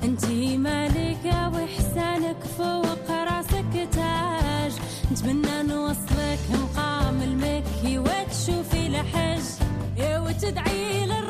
انتي 0.04 0.58
مالكة 0.58 1.50
وإحسانك 1.50 2.44
فوق 2.58 3.12
راسك 3.12 3.90
تاج. 3.92 4.72
نتمنى 5.12 5.64
نوصلك 5.64 6.40
مقام 6.54 7.22
المكي 7.22 8.00
وتشوفي 8.00 8.90
لحج 8.90 9.42
إيه، 9.98 10.24
وتدعي 10.24 11.06
له 11.06 11.21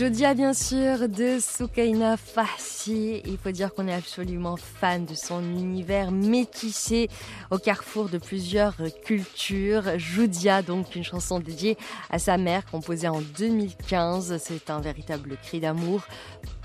Jodia, 0.00 0.32
bien 0.32 0.54
sûr, 0.54 1.10
de 1.10 1.38
Soukaina 1.38 2.16
Fassi. 2.16 3.20
Il 3.26 3.36
faut 3.36 3.50
dire 3.50 3.74
qu'on 3.74 3.86
est 3.86 3.92
absolument 3.92 4.56
fan 4.56 5.04
de 5.04 5.12
son 5.14 5.42
univers 5.42 6.10
métissé 6.10 7.10
au 7.50 7.58
carrefour 7.58 8.08
de 8.08 8.16
plusieurs 8.16 8.76
cultures. 9.04 9.98
Jodia, 9.98 10.62
donc 10.62 10.96
une 10.96 11.04
chanson 11.04 11.38
dédiée 11.38 11.76
à 12.08 12.18
sa 12.18 12.38
mère, 12.38 12.64
composée 12.64 13.08
en 13.08 13.20
2015. 13.20 14.38
C'est 14.42 14.70
un 14.70 14.80
véritable 14.80 15.36
cri 15.36 15.60
d'amour 15.60 16.00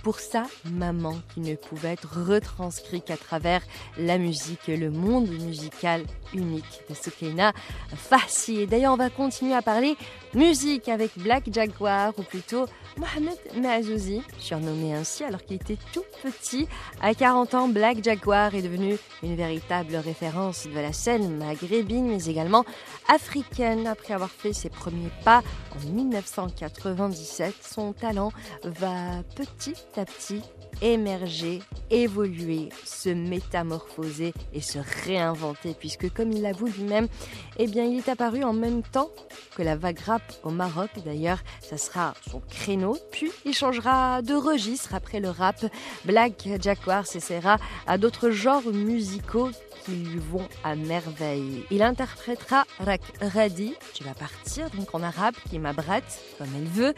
pour 0.05 0.19
sa 0.19 0.43
maman 0.65 1.15
qui 1.33 1.39
ne 1.39 1.55
pouvait 1.55 1.93
être 1.93 2.19
retranscrit 2.27 3.01
qu'à 3.01 3.17
travers 3.17 3.63
la 3.97 4.19
musique 4.19 4.67
le 4.67 4.91
monde 4.91 5.27
musical 5.27 6.03
unique 6.35 6.83
de 6.87 6.93
Soukaina 6.93 7.53
Fassi. 7.95 8.61
Et 8.61 8.67
d'ailleurs, 8.67 8.93
on 8.93 8.97
va 8.97 9.09
continuer 9.09 9.55
à 9.55 9.63
parler 9.63 9.97
musique 10.35 10.89
avec 10.89 11.17
Black 11.17 11.51
Jaguar, 11.51 12.13
ou 12.19 12.21
plutôt 12.21 12.67
Mohamed 12.97 13.37
Mahzouzi, 13.57 14.21
surnommé 14.37 14.93
ainsi 14.93 15.23
alors 15.23 15.43
qu'il 15.43 15.55
était 15.55 15.77
tout 15.91 16.03
petit. 16.21 16.67
À 17.01 17.15
40 17.15 17.53
ans, 17.55 17.67
Black 17.67 18.03
Jaguar 18.03 18.53
est 18.53 18.61
devenu 18.61 18.97
une 19.23 19.35
véritable 19.35 19.95
référence 19.95 20.67
de 20.67 20.79
la 20.79 20.93
scène 20.93 21.37
maghrébine, 21.37 22.07
mais 22.07 22.25
également 22.25 22.63
africaine. 23.07 23.87
Après 23.87 24.13
avoir 24.13 24.29
fait 24.29 24.53
ses 24.53 24.69
premiers 24.69 25.11
pas 25.23 25.41
en 25.75 25.89
1997, 25.89 27.55
son 27.61 27.93
talent 27.93 28.31
va 28.63 29.23
petit 29.35 29.75
à 29.97 30.05
petit 30.05 30.41
émerger, 30.81 31.61
évoluer, 31.89 32.69
se 32.83 33.09
métamorphoser 33.09 34.33
et 34.53 34.61
se 34.61 34.79
réinventer. 35.05 35.75
Puisque 35.77 36.11
comme 36.13 36.31
il 36.31 36.41
l'avoue 36.41 36.67
lui-même, 36.67 37.07
eh 37.57 37.67
bien 37.67 37.85
il 37.85 37.97
est 37.97 38.09
apparu 38.09 38.43
en 38.43 38.53
même 38.53 38.83
temps 38.83 39.09
que 39.55 39.61
la 39.61 39.75
vague 39.75 39.99
rap 39.99 40.21
au 40.43 40.49
Maroc. 40.49 40.89
D'ailleurs, 41.05 41.39
ça 41.61 41.77
sera 41.77 42.13
son 42.29 42.41
créneau, 42.49 42.97
puis 43.11 43.31
il 43.45 43.53
changera 43.53 44.21
de 44.21 44.33
registre 44.33 44.93
après 44.93 45.19
le 45.19 45.29
rap. 45.29 45.65
Black 46.03 46.47
Jaguar 46.61 47.07
s'essaiera 47.07 47.57
à 47.87 47.97
d'autres 47.97 48.29
genres 48.29 48.65
musicaux 48.71 49.49
qui 49.85 49.91
lui 49.91 50.19
vont 50.19 50.47
à 50.63 50.75
merveille. 50.75 51.63
Il 51.69 51.83
interprétera 51.83 52.65
Rak 52.79 53.01
Radi, 53.21 53.75
tu 53.93 54.03
vas 54.03 54.15
partir, 54.15 54.69
donc 54.71 54.93
en 54.95 55.03
arabe, 55.03 55.35
qui 55.49 55.59
m'abrate 55.59 56.21
comme 56.37 56.49
elle 56.57 56.67
veut, 56.67 56.95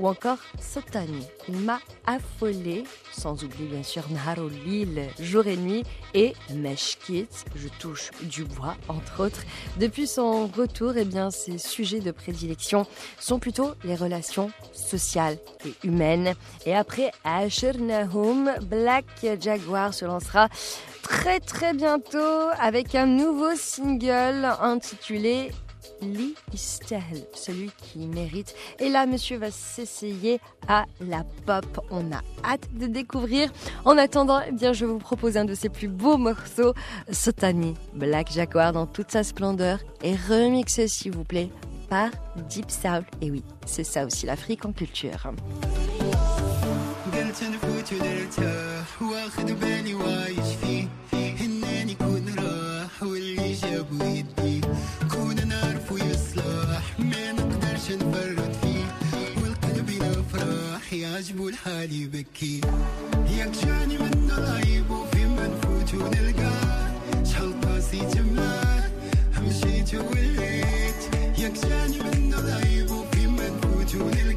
ou 0.00 0.08
encore 0.08 0.38
Sotani. 0.58 1.26
Il 1.48 1.58
m'a 1.58 1.78
affolé, 2.06 2.84
sans 3.12 3.44
oublier 3.44 3.68
bien 3.68 3.82
sûr 3.82 4.02
Naharo 4.10 4.48
Lille, 4.48 5.02
jour 5.20 5.46
et 5.46 5.56
nuit, 5.56 5.84
et 6.14 6.32
Meshkit, 6.54 7.28
je 7.54 7.68
touche 7.78 8.10
du 8.22 8.44
bois, 8.44 8.76
entre 8.88 9.26
autres. 9.26 9.42
Depuis 9.78 10.06
son 10.06 10.46
retour, 10.48 10.94
eh 10.96 11.04
bien, 11.04 11.30
ses 11.30 11.58
sujets 11.58 12.00
de 12.00 12.10
prédilection 12.10 12.86
sont 13.18 13.38
plutôt 13.38 13.74
les 13.84 13.94
relations 13.94 14.50
sociales 14.72 15.38
et 15.66 15.86
humaines. 15.86 16.34
Et 16.66 16.74
après 16.74 17.12
Asher 17.24 17.74
Nahum, 17.74 18.50
Black 18.62 19.04
Jaguar 19.40 19.92
se 19.92 20.04
lancera 20.06 20.48
très 21.02 21.40
très 21.40 21.74
bientôt 21.74 22.48
avec 22.58 22.94
un 22.94 23.06
nouveau 23.06 23.54
single 23.56 24.46
intitulé 24.60 25.50
Lee 26.02 26.34
Istel, 26.52 27.26
celui 27.34 27.70
qui 27.78 28.06
mérite. 28.06 28.54
Et 28.78 28.88
là, 28.88 29.06
monsieur 29.06 29.38
va 29.38 29.50
s'essayer 29.50 30.40
à 30.68 30.84
la 31.00 31.24
pop. 31.46 31.84
On 31.90 32.12
a 32.12 32.20
hâte 32.44 32.68
de 32.74 32.86
découvrir. 32.86 33.52
En 33.84 33.98
attendant, 33.98 34.40
eh 34.46 34.52
bien, 34.52 34.72
je 34.72 34.84
vous 34.84 34.98
propose 34.98 35.36
un 35.36 35.44
de 35.44 35.54
ses 35.54 35.68
plus 35.68 35.88
beaux 35.88 36.16
morceaux, 36.16 36.74
Sotani, 37.10 37.74
Black 37.94 38.30
Jaguar 38.32 38.72
dans 38.72 38.86
toute 38.86 39.10
sa 39.10 39.22
splendeur, 39.22 39.78
et 40.02 40.14
remixé, 40.14 40.88
s'il 40.88 41.12
vous 41.12 41.24
plaît, 41.24 41.50
par 41.88 42.10
Deep 42.48 42.70
Soul. 42.70 43.04
Et 43.20 43.30
oui, 43.30 43.42
c'est 43.66 43.84
ça 43.84 44.06
aussi 44.06 44.26
l'Afrique 44.26 44.64
en 44.64 44.72
culture. 44.72 45.32
العجب 61.20 61.40
والحال 61.40 61.92
يبكي. 61.92 62.60
جاني 63.64 63.98
من 63.98 64.26
نايب 64.26 64.90
وفي 64.90 65.24
من 65.26 65.60
فوت 65.62 65.94
ونلقى. 65.94 66.52
شحال 67.24 67.60
قاسي 67.60 67.98
جماه 68.14 68.90
مشيت 69.42 69.94
وليت 69.94 71.00
ياك 71.38 71.52
جاني 71.66 71.98
من 72.00 72.30
نايب 72.30 72.90
وفي 72.90 73.26
من 73.26 73.60
فوت 73.60 73.94
ونلقى. 73.94 74.29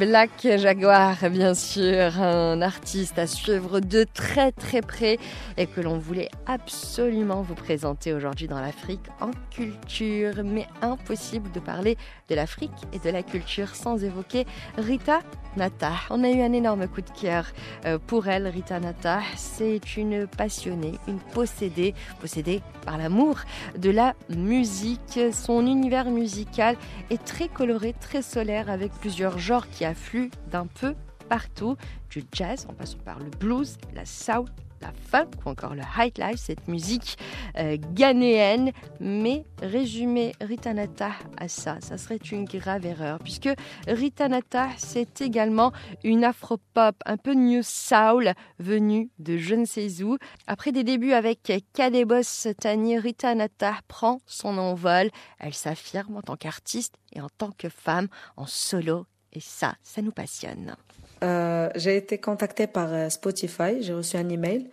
Black 0.00 0.48
Jaguar, 0.56 1.28
bien 1.28 1.52
sûr, 1.52 2.22
un 2.22 2.62
artiste 2.62 3.18
à 3.18 3.26
suivre 3.26 3.80
de 3.80 4.04
très 4.04 4.50
très 4.50 4.80
près 4.80 5.18
et 5.58 5.66
que 5.66 5.82
l'on 5.82 5.98
voulait 5.98 6.30
absolument 6.46 7.42
vous 7.42 7.54
présenter 7.54 8.14
aujourd'hui 8.14 8.48
dans 8.48 8.62
l'Afrique 8.62 9.04
en 9.20 9.30
culture. 9.50 10.42
Mais 10.42 10.66
impossible 10.80 11.52
de 11.52 11.60
parler 11.60 11.98
de 12.30 12.34
l'Afrique 12.34 12.70
et 12.94 12.98
de 12.98 13.10
la 13.10 13.22
culture 13.22 13.74
sans 13.74 14.02
évoquer 14.02 14.46
Rita 14.78 15.20
Nata. 15.58 15.92
On 16.08 16.24
a 16.24 16.30
eu 16.30 16.40
un 16.40 16.52
énorme 16.52 16.88
coup 16.88 17.02
de 17.02 17.10
cœur 17.10 17.46
euh, 17.84 17.98
pour 17.98 18.28
elle, 18.28 18.46
Rita 18.46 18.80
Nata. 18.80 19.20
C'est 19.36 19.98
une 19.98 20.26
passionnée, 20.26 20.94
une 21.08 21.18
possédée, 21.18 21.94
possédée 22.20 22.62
par 22.86 22.96
l'amour 22.96 23.40
de 23.76 23.90
la 23.90 24.14
musique. 24.30 25.20
Son 25.32 25.66
univers 25.66 26.06
musical 26.06 26.76
est 27.10 27.22
très 27.22 27.48
coloré, 27.48 27.94
très 28.00 28.22
solaire, 28.22 28.70
avec 28.70 28.92
plusieurs 28.92 29.38
genres 29.38 29.68
qui 29.68 29.84
affluent 29.90 30.30
d'un 30.50 30.66
peu 30.66 30.94
partout, 31.28 31.76
du 32.10 32.24
jazz 32.32 32.66
en 32.68 32.74
passant 32.74 32.98
par 32.98 33.18
le 33.18 33.30
blues, 33.30 33.76
la 33.94 34.04
soul, 34.04 34.46
la 34.80 34.92
funk 34.92 35.30
ou 35.44 35.50
encore 35.50 35.74
le 35.74 35.82
high 35.96 36.16
life, 36.18 36.38
cette 36.38 36.66
musique 36.68 37.18
euh, 37.58 37.76
ghanéenne. 37.92 38.72
Mais 38.98 39.44
résumer 39.62 40.32
Ritanata 40.40 41.12
à 41.36 41.48
ça, 41.48 41.76
ça 41.80 41.98
serait 41.98 42.16
une 42.16 42.44
grave 42.44 42.86
erreur, 42.86 43.18
puisque 43.18 43.50
Ritanata, 43.86 44.68
c'est 44.76 45.20
également 45.20 45.72
une 46.02 46.24
afro-pop, 46.24 46.96
un 47.06 47.16
peu 47.16 47.34
new 47.34 47.62
soul, 47.62 48.32
venue 48.58 49.10
de 49.18 49.36
je 49.36 49.54
ne 49.54 49.64
sais 49.64 50.02
où. 50.02 50.16
Après 50.46 50.72
des 50.72 50.84
débuts 50.84 51.12
avec 51.12 51.52
Kadebos 51.74 52.48
Tani, 52.58 52.98
Ritanata 52.98 53.74
prend 53.88 54.20
son 54.26 54.58
envol. 54.58 55.10
Elle 55.38 55.54
s'affirme 55.54 56.16
en 56.16 56.22
tant 56.22 56.36
qu'artiste 56.36 56.94
et 57.12 57.20
en 57.20 57.28
tant 57.28 57.50
que 57.52 57.68
femme 57.68 58.08
en 58.36 58.46
solo. 58.46 59.06
Et 59.32 59.40
ça, 59.40 59.76
ça 59.82 60.02
nous 60.02 60.12
passionne. 60.12 60.76
Euh, 61.22 61.68
j'ai 61.76 61.96
été 61.96 62.18
contactée 62.18 62.66
par 62.66 62.92
euh, 62.92 63.08
Spotify. 63.08 63.82
J'ai 63.82 63.92
reçu 63.92 64.16
un 64.16 64.28
email 64.28 64.68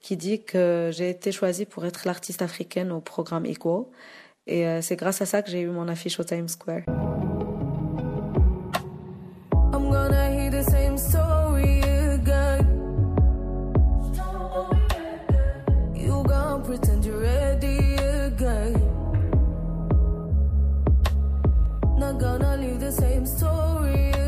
qui 0.00 0.16
dit 0.16 0.42
que 0.42 0.90
j'ai 0.92 1.10
été 1.10 1.32
choisie 1.32 1.64
pour 1.64 1.84
être 1.84 2.06
l'artiste 2.06 2.42
africaine 2.42 2.92
au 2.92 3.00
programme 3.00 3.46
Equal. 3.46 3.84
Et 4.46 4.66
euh, 4.66 4.80
c'est 4.82 4.96
grâce 4.96 5.22
à 5.22 5.26
ça 5.26 5.42
que 5.42 5.50
j'ai 5.50 5.60
eu 5.60 5.68
mon 5.68 5.88
affiche 5.88 6.20
au 6.20 6.24
Times 6.24 6.48
Square. 6.48 6.82
Gonna 22.14 22.56
leave 22.56 22.78
the 22.78 22.92
same 22.92 23.26
story 23.26 24.25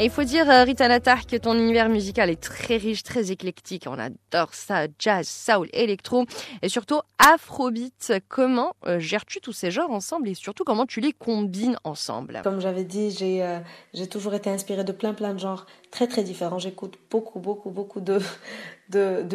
Et 0.00 0.04
il 0.04 0.10
faut 0.10 0.24
dire, 0.24 0.48
euh, 0.48 0.64
Rita 0.64 0.88
Natar, 0.88 1.26
que 1.26 1.36
ton 1.36 1.52
univers 1.52 1.90
musical 1.90 2.30
est 2.30 2.40
très 2.40 2.78
riche, 2.78 3.02
très 3.02 3.32
éclectique. 3.32 3.84
On 3.86 3.98
adore 3.98 4.54
ça, 4.54 4.86
jazz, 4.98 5.28
soul, 5.28 5.68
électro 5.74 6.24
et 6.62 6.70
surtout 6.70 7.02
afrobeat. 7.18 8.14
Comment 8.30 8.72
euh, 8.86 8.98
gères-tu 8.98 9.42
tous 9.42 9.52
ces 9.52 9.70
genres 9.70 9.90
ensemble 9.90 10.30
et 10.30 10.34
surtout 10.34 10.64
comment 10.64 10.86
tu 10.86 11.00
les 11.00 11.12
combines 11.12 11.76
ensemble? 11.84 12.40
Comme 12.42 12.62
j'avais 12.62 12.84
dit, 12.84 13.10
j'ai 13.10 13.42
euh, 13.42 13.58
j'ai 13.92 14.06
toujours 14.06 14.32
été 14.32 14.48
inspirée 14.48 14.84
de 14.84 14.92
plein 14.92 15.12
plein 15.12 15.34
de 15.34 15.38
genres 15.38 15.66
très 15.90 16.06
très 16.06 16.22
différents. 16.22 16.58
J'écoute 16.58 16.96
beaucoup 17.10 17.38
beaucoup 17.38 17.68
beaucoup 17.68 18.00
de, 18.00 18.18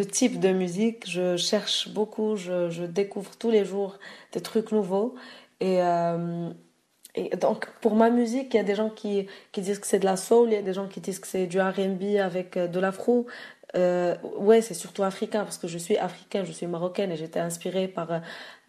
types 0.01 0.39
de 0.39 0.49
musique. 0.49 1.07
Je 1.07 1.37
cherche 1.37 1.89
beaucoup, 1.89 2.37
je, 2.37 2.85
découvre 2.85 3.37
tous 3.37 3.51
les 3.51 3.65
jours 3.65 3.99
des 4.31 4.41
trucs 4.41 4.71
nouveaux. 4.71 5.13
Et, 5.59 5.79
et 7.15 7.35
donc 7.35 7.67
pour 7.81 7.95
ma 7.95 8.09
musique, 8.09 8.53
il 8.53 8.57
y 8.57 8.59
a 8.59 8.63
des 8.63 8.75
gens 8.75 8.89
qui, 8.89 9.27
qui 9.51 9.61
disent 9.61 9.79
que 9.79 9.87
c'est 9.87 9.99
de 9.99 10.05
la 10.05 10.17
soul, 10.17 10.49
il 10.49 10.53
y 10.53 10.57
a 10.57 10.61
des 10.61 10.73
gens 10.73 10.87
qui 10.87 10.99
disent 10.99 11.19
que 11.19 11.27
c'est 11.27 11.47
du 11.47 11.59
R&B 11.59 12.17
avec 12.19 12.57
euh, 12.57 12.67
de 12.67 12.79
l'afro. 12.79 13.27
Euh, 13.75 14.15
ouais, 14.37 14.61
c'est 14.61 14.73
surtout 14.73 15.03
africain 15.03 15.43
parce 15.43 15.57
que 15.57 15.67
je 15.67 15.77
suis 15.77 15.97
africaine, 15.97 16.45
je 16.45 16.51
suis 16.51 16.67
marocaine 16.67 17.11
et 17.11 17.17
j'étais 17.17 17.39
inspirée 17.39 17.87
par 17.87 18.09
euh, 18.11 18.19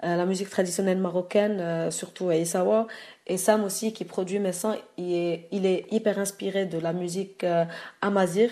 la 0.01 0.27
musique 0.27 0.51
traditionnelle 0.51 0.99
marocaine, 0.99 1.59
euh, 1.61 1.91
surtout 1.91 2.29
Aïssawa. 2.29 2.89
Et 3.27 3.37
Sam 3.37 3.63
aussi, 3.65 3.93
qui 3.93 4.05
produit 4.05 4.39
mes 4.41 4.53
sons, 4.53 4.77
il 4.97 5.13
est, 5.15 5.49
il 5.53 5.67
est 5.67 5.87
hyper 5.93 6.19
inspiré 6.19 6.67
de 6.67 6.79
la 6.79 6.93
musique 6.93 7.45
amazir. 8.01 8.51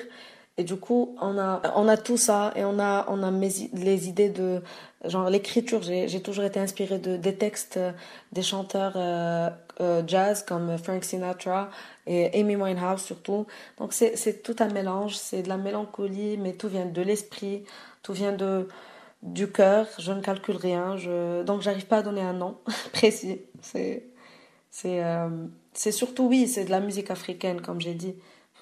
Et 0.56 0.62
du 0.62 0.76
coup, 0.76 1.16
on 1.20 1.36
a, 1.38 1.60
on 1.74 1.88
a 1.88 1.96
tout 1.96 2.16
ça 2.16 2.52
et 2.54 2.64
on 2.64 2.78
a, 2.78 3.06
on 3.08 3.22
a 3.24 3.30
les 3.32 4.08
idées 4.08 4.28
de, 4.28 4.62
genre 5.04 5.28
l'écriture. 5.30 5.82
J'ai, 5.82 6.20
toujours 6.20 6.44
été 6.44 6.60
inspirée 6.60 6.98
de, 6.98 7.16
des 7.16 7.34
textes 7.34 7.78
des 8.32 8.42
chanteurs 8.42 8.96
euh, 9.80 10.02
jazz 10.06 10.44
comme 10.44 10.78
Frank 10.78 11.04
Sinatra 11.04 11.70
et 12.06 12.38
Amy 12.38 12.56
Winehouse 12.56 13.02
surtout. 13.02 13.46
Donc 13.78 13.92
c'est, 13.92 14.42
tout 14.42 14.56
un 14.60 14.68
mélange, 14.68 15.16
c'est 15.16 15.42
de 15.42 15.48
la 15.48 15.56
mélancolie, 15.56 16.36
mais 16.36 16.52
tout 16.52 16.68
vient 16.68 16.86
de 16.86 17.02
l'esprit, 17.02 17.64
tout 18.02 18.12
vient 18.12 18.32
de, 18.32 18.68
du 19.22 19.50
cœur. 19.50 19.86
Je 19.98 20.12
ne 20.12 20.20
calcule 20.20 20.56
rien, 20.56 20.96
je, 20.96 21.42
donc 21.42 21.62
j'arrive 21.62 21.86
pas 21.86 21.98
à 21.98 22.02
donner 22.02 22.22
un 22.22 22.34
nom 22.34 22.58
précis. 22.92 23.40
Euh, 24.84 25.46
c'est 25.72 25.92
surtout, 25.92 26.28
oui, 26.28 26.46
c'est 26.46 26.64
de 26.64 26.70
la 26.70 26.80
musique 26.80 27.10
africaine, 27.10 27.60
comme 27.60 27.80
j'ai 27.80 27.94
dit. 27.94 28.14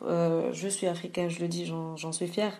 Euh, 0.02 0.52
je 0.52 0.68
suis 0.68 0.86
africaine, 0.86 1.28
je 1.28 1.40
le 1.40 1.48
dis, 1.48 1.66
j'en, 1.66 1.96
j'en 1.96 2.12
suis 2.12 2.28
fière. 2.28 2.54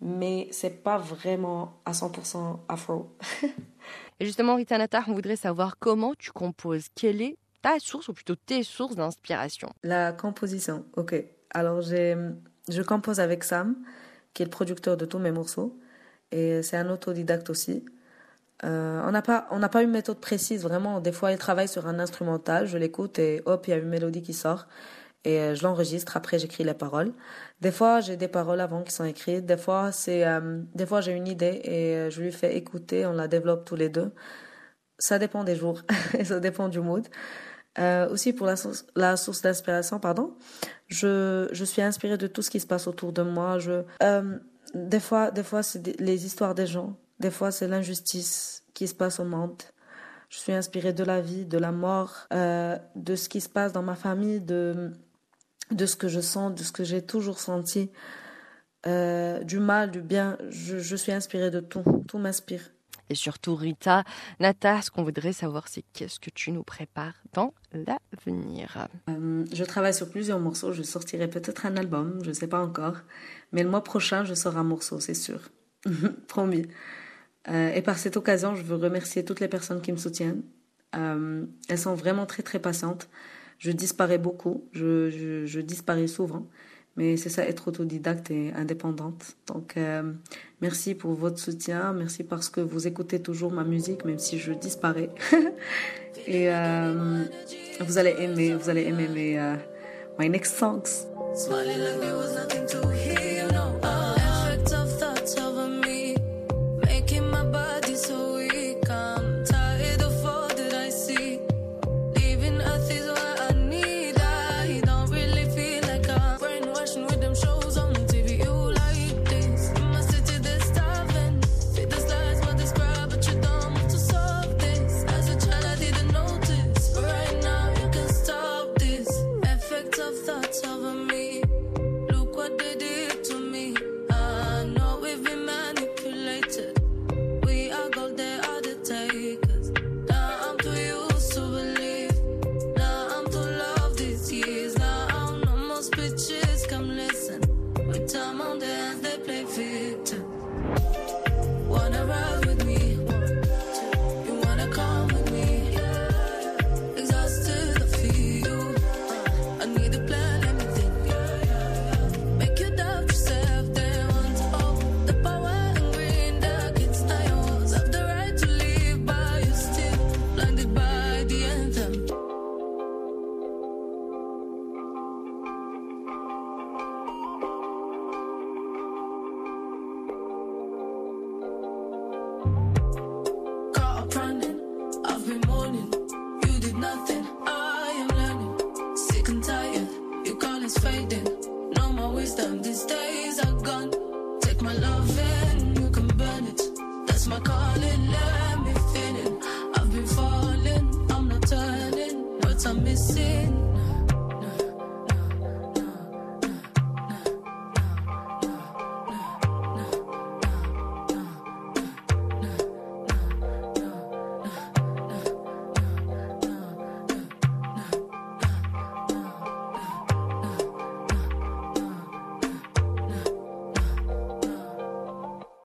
Mais 0.00 0.48
c'est 0.50 0.82
pas 0.82 0.98
vraiment 0.98 1.74
à 1.84 1.92
100% 1.92 2.58
afro. 2.68 3.08
Et 4.20 4.26
justement, 4.26 4.56
Rita 4.56 4.78
Natar, 4.78 5.04
on 5.08 5.14
voudrait 5.14 5.36
savoir 5.36 5.78
comment 5.78 6.14
tu 6.14 6.30
composes. 6.30 6.86
Quelle 6.94 7.22
est 7.22 7.36
ta 7.64 7.80
source 7.80 8.08
ou 8.08 8.12
plutôt 8.12 8.36
tes 8.36 8.62
sources 8.62 8.94
d'inspiration 8.94 9.70
La 9.82 10.12
composition, 10.12 10.84
ok. 10.96 11.24
Alors, 11.50 11.80
je 11.80 12.82
compose 12.82 13.20
avec 13.20 13.42
Sam, 13.42 13.76
qui 14.34 14.42
est 14.42 14.46
le 14.46 14.50
producteur 14.50 14.98
de 14.98 15.06
tous 15.06 15.18
mes 15.18 15.32
morceaux. 15.32 15.80
Et 16.30 16.62
c'est 16.62 16.76
un 16.76 16.90
autodidacte 16.90 17.48
aussi. 17.48 17.84
Euh, 18.64 19.02
on 19.06 19.10
n'a 19.10 19.22
pas, 19.22 19.48
pas 19.72 19.82
une 19.82 19.90
méthode 19.90 20.20
précise, 20.20 20.62
vraiment. 20.62 21.00
Des 21.00 21.12
fois, 21.12 21.32
il 21.32 21.38
travaille 21.38 21.68
sur 21.68 21.86
un 21.86 21.98
instrumental, 22.00 22.66
je 22.66 22.76
l'écoute 22.76 23.18
et 23.18 23.40
hop, 23.46 23.66
il 23.66 23.70
y 23.70 23.72
a 23.72 23.76
une 23.78 23.88
mélodie 23.88 24.22
qui 24.22 24.34
sort. 24.34 24.66
Et 25.24 25.40
euh, 25.40 25.54
je 25.54 25.62
l'enregistre, 25.62 26.18
après 26.18 26.38
j'écris 26.38 26.64
les 26.64 26.74
paroles. 26.74 27.14
Des 27.62 27.72
fois, 27.72 28.00
j'ai 28.00 28.18
des 28.18 28.28
paroles 28.28 28.60
avant 28.60 28.82
qui 28.82 28.92
sont 28.92 29.04
écrites. 29.04 29.46
Des 29.46 29.56
fois, 29.56 29.90
c'est, 29.90 30.26
euh, 30.26 30.60
des 30.74 30.84
fois 30.84 31.00
j'ai 31.00 31.12
une 31.12 31.28
idée 31.28 31.60
et 31.64 32.10
je 32.10 32.20
lui 32.20 32.30
fais 32.30 32.56
écouter, 32.56 33.06
on 33.06 33.14
la 33.14 33.26
développe 33.26 33.64
tous 33.64 33.76
les 33.76 33.88
deux. 33.88 34.12
Ça 34.98 35.18
dépend 35.18 35.44
des 35.44 35.56
jours 35.56 35.82
et 36.18 36.24
ça 36.26 36.40
dépend 36.40 36.68
du 36.68 36.80
mood. 36.80 37.08
Euh, 37.78 38.08
aussi 38.08 38.32
pour 38.32 38.46
la 38.46 39.16
source, 39.16 39.42
d'inspiration, 39.42 39.98
pardon, 39.98 40.36
je, 40.86 41.48
je 41.50 41.64
suis 41.64 41.82
inspirée 41.82 42.16
de 42.16 42.28
tout 42.28 42.40
ce 42.40 42.50
qui 42.50 42.60
se 42.60 42.66
passe 42.66 42.86
autour 42.86 43.12
de 43.12 43.22
moi. 43.22 43.58
Je, 43.58 43.82
euh, 44.02 44.38
des 44.74 45.00
fois, 45.00 45.30
des 45.32 45.42
fois 45.42 45.62
c'est 45.62 46.00
les 46.00 46.24
histoires 46.24 46.54
des 46.54 46.66
gens. 46.66 46.96
Des 47.20 47.30
fois, 47.30 47.50
c'est 47.50 47.68
l'injustice 47.68 48.64
qui 48.74 48.86
se 48.88 48.94
passe 48.94 49.20
au 49.20 49.24
monde. 49.24 49.62
Je 50.28 50.38
suis 50.38 50.52
inspirée 50.52 50.92
de 50.92 51.04
la 51.04 51.20
vie, 51.20 51.44
de 51.44 51.58
la 51.58 51.72
mort, 51.72 52.26
euh, 52.32 52.76
de 52.96 53.14
ce 53.16 53.28
qui 53.28 53.40
se 53.40 53.48
passe 53.48 53.72
dans 53.72 53.82
ma 53.82 53.94
famille, 53.94 54.40
de, 54.40 54.92
de 55.70 55.86
ce 55.86 55.96
que 55.96 56.08
je 56.08 56.20
sens, 56.20 56.54
de 56.54 56.62
ce 56.62 56.72
que 56.72 56.82
j'ai 56.84 57.02
toujours 57.02 57.38
senti, 57.38 57.90
du 58.84 59.58
mal, 59.60 59.90
du 59.90 60.02
bien. 60.02 60.36
Je, 60.50 60.78
je 60.78 60.96
suis 60.96 61.12
inspirée 61.12 61.50
de 61.50 61.60
tout. 61.60 61.84
Tout 62.06 62.18
m'inspire. 62.18 62.62
Et 63.10 63.14
surtout, 63.14 63.54
Rita 63.54 64.04
Natar, 64.40 64.82
ce 64.82 64.90
qu'on 64.90 65.02
voudrait 65.02 65.32
savoir, 65.32 65.68
c'est 65.68 65.84
qu'est-ce 65.92 66.18
que 66.18 66.30
tu 66.30 66.52
nous 66.52 66.62
prépares 66.62 67.14
dans 67.32 67.52
l'avenir? 67.72 68.88
Euh, 69.10 69.44
je 69.52 69.64
travaille 69.64 69.94
sur 69.94 70.08
plusieurs 70.10 70.40
morceaux. 70.40 70.72
Je 70.72 70.82
sortirai 70.82 71.28
peut-être 71.28 71.66
un 71.66 71.76
album, 71.76 72.18
je 72.22 72.28
ne 72.28 72.34
sais 72.34 72.46
pas 72.46 72.60
encore. 72.60 72.96
Mais 73.52 73.62
le 73.62 73.70
mois 73.70 73.84
prochain, 73.84 74.24
je 74.24 74.34
sors 74.34 74.56
un 74.56 74.64
morceau, 74.64 75.00
c'est 75.00 75.14
sûr. 75.14 75.40
Promis. 76.28 76.66
Euh, 77.48 77.72
et 77.72 77.82
par 77.82 77.98
cette 77.98 78.16
occasion, 78.16 78.54
je 78.54 78.62
veux 78.62 78.76
remercier 78.76 79.24
toutes 79.24 79.40
les 79.40 79.48
personnes 79.48 79.82
qui 79.82 79.92
me 79.92 79.98
soutiennent. 79.98 80.42
Euh, 80.96 81.44
elles 81.68 81.78
sont 81.78 81.94
vraiment 81.94 82.26
très 82.26 82.42
très 82.42 82.58
patientes. 82.58 83.08
Je 83.58 83.70
disparais 83.70 84.18
beaucoup, 84.18 84.68
je 84.72 85.60
disparais 85.60 86.06
souvent. 86.06 86.48
Mais 86.96 87.16
c'est 87.16 87.28
ça, 87.28 87.44
être 87.44 87.68
autodidacte 87.68 88.30
et 88.30 88.52
indépendante. 88.54 89.36
Donc, 89.48 89.76
euh, 89.76 90.12
merci 90.60 90.94
pour 90.94 91.14
votre 91.14 91.38
soutien. 91.38 91.92
Merci 91.92 92.22
parce 92.22 92.48
que 92.48 92.60
vous 92.60 92.86
écoutez 92.86 93.20
toujours 93.20 93.50
ma 93.50 93.64
musique, 93.64 94.04
même 94.04 94.18
si 94.18 94.38
je 94.38 94.52
disparais. 94.52 95.10
et 96.26 96.52
euh, 96.52 97.24
vous 97.80 97.98
allez 97.98 98.14
aimer, 98.18 98.54
vous 98.54 98.68
allez 98.70 98.82
aimer 98.82 99.08
mes, 99.08 99.38
euh, 99.38 99.56
my 100.18 100.28
next 100.28 100.56
songs. 100.56 101.08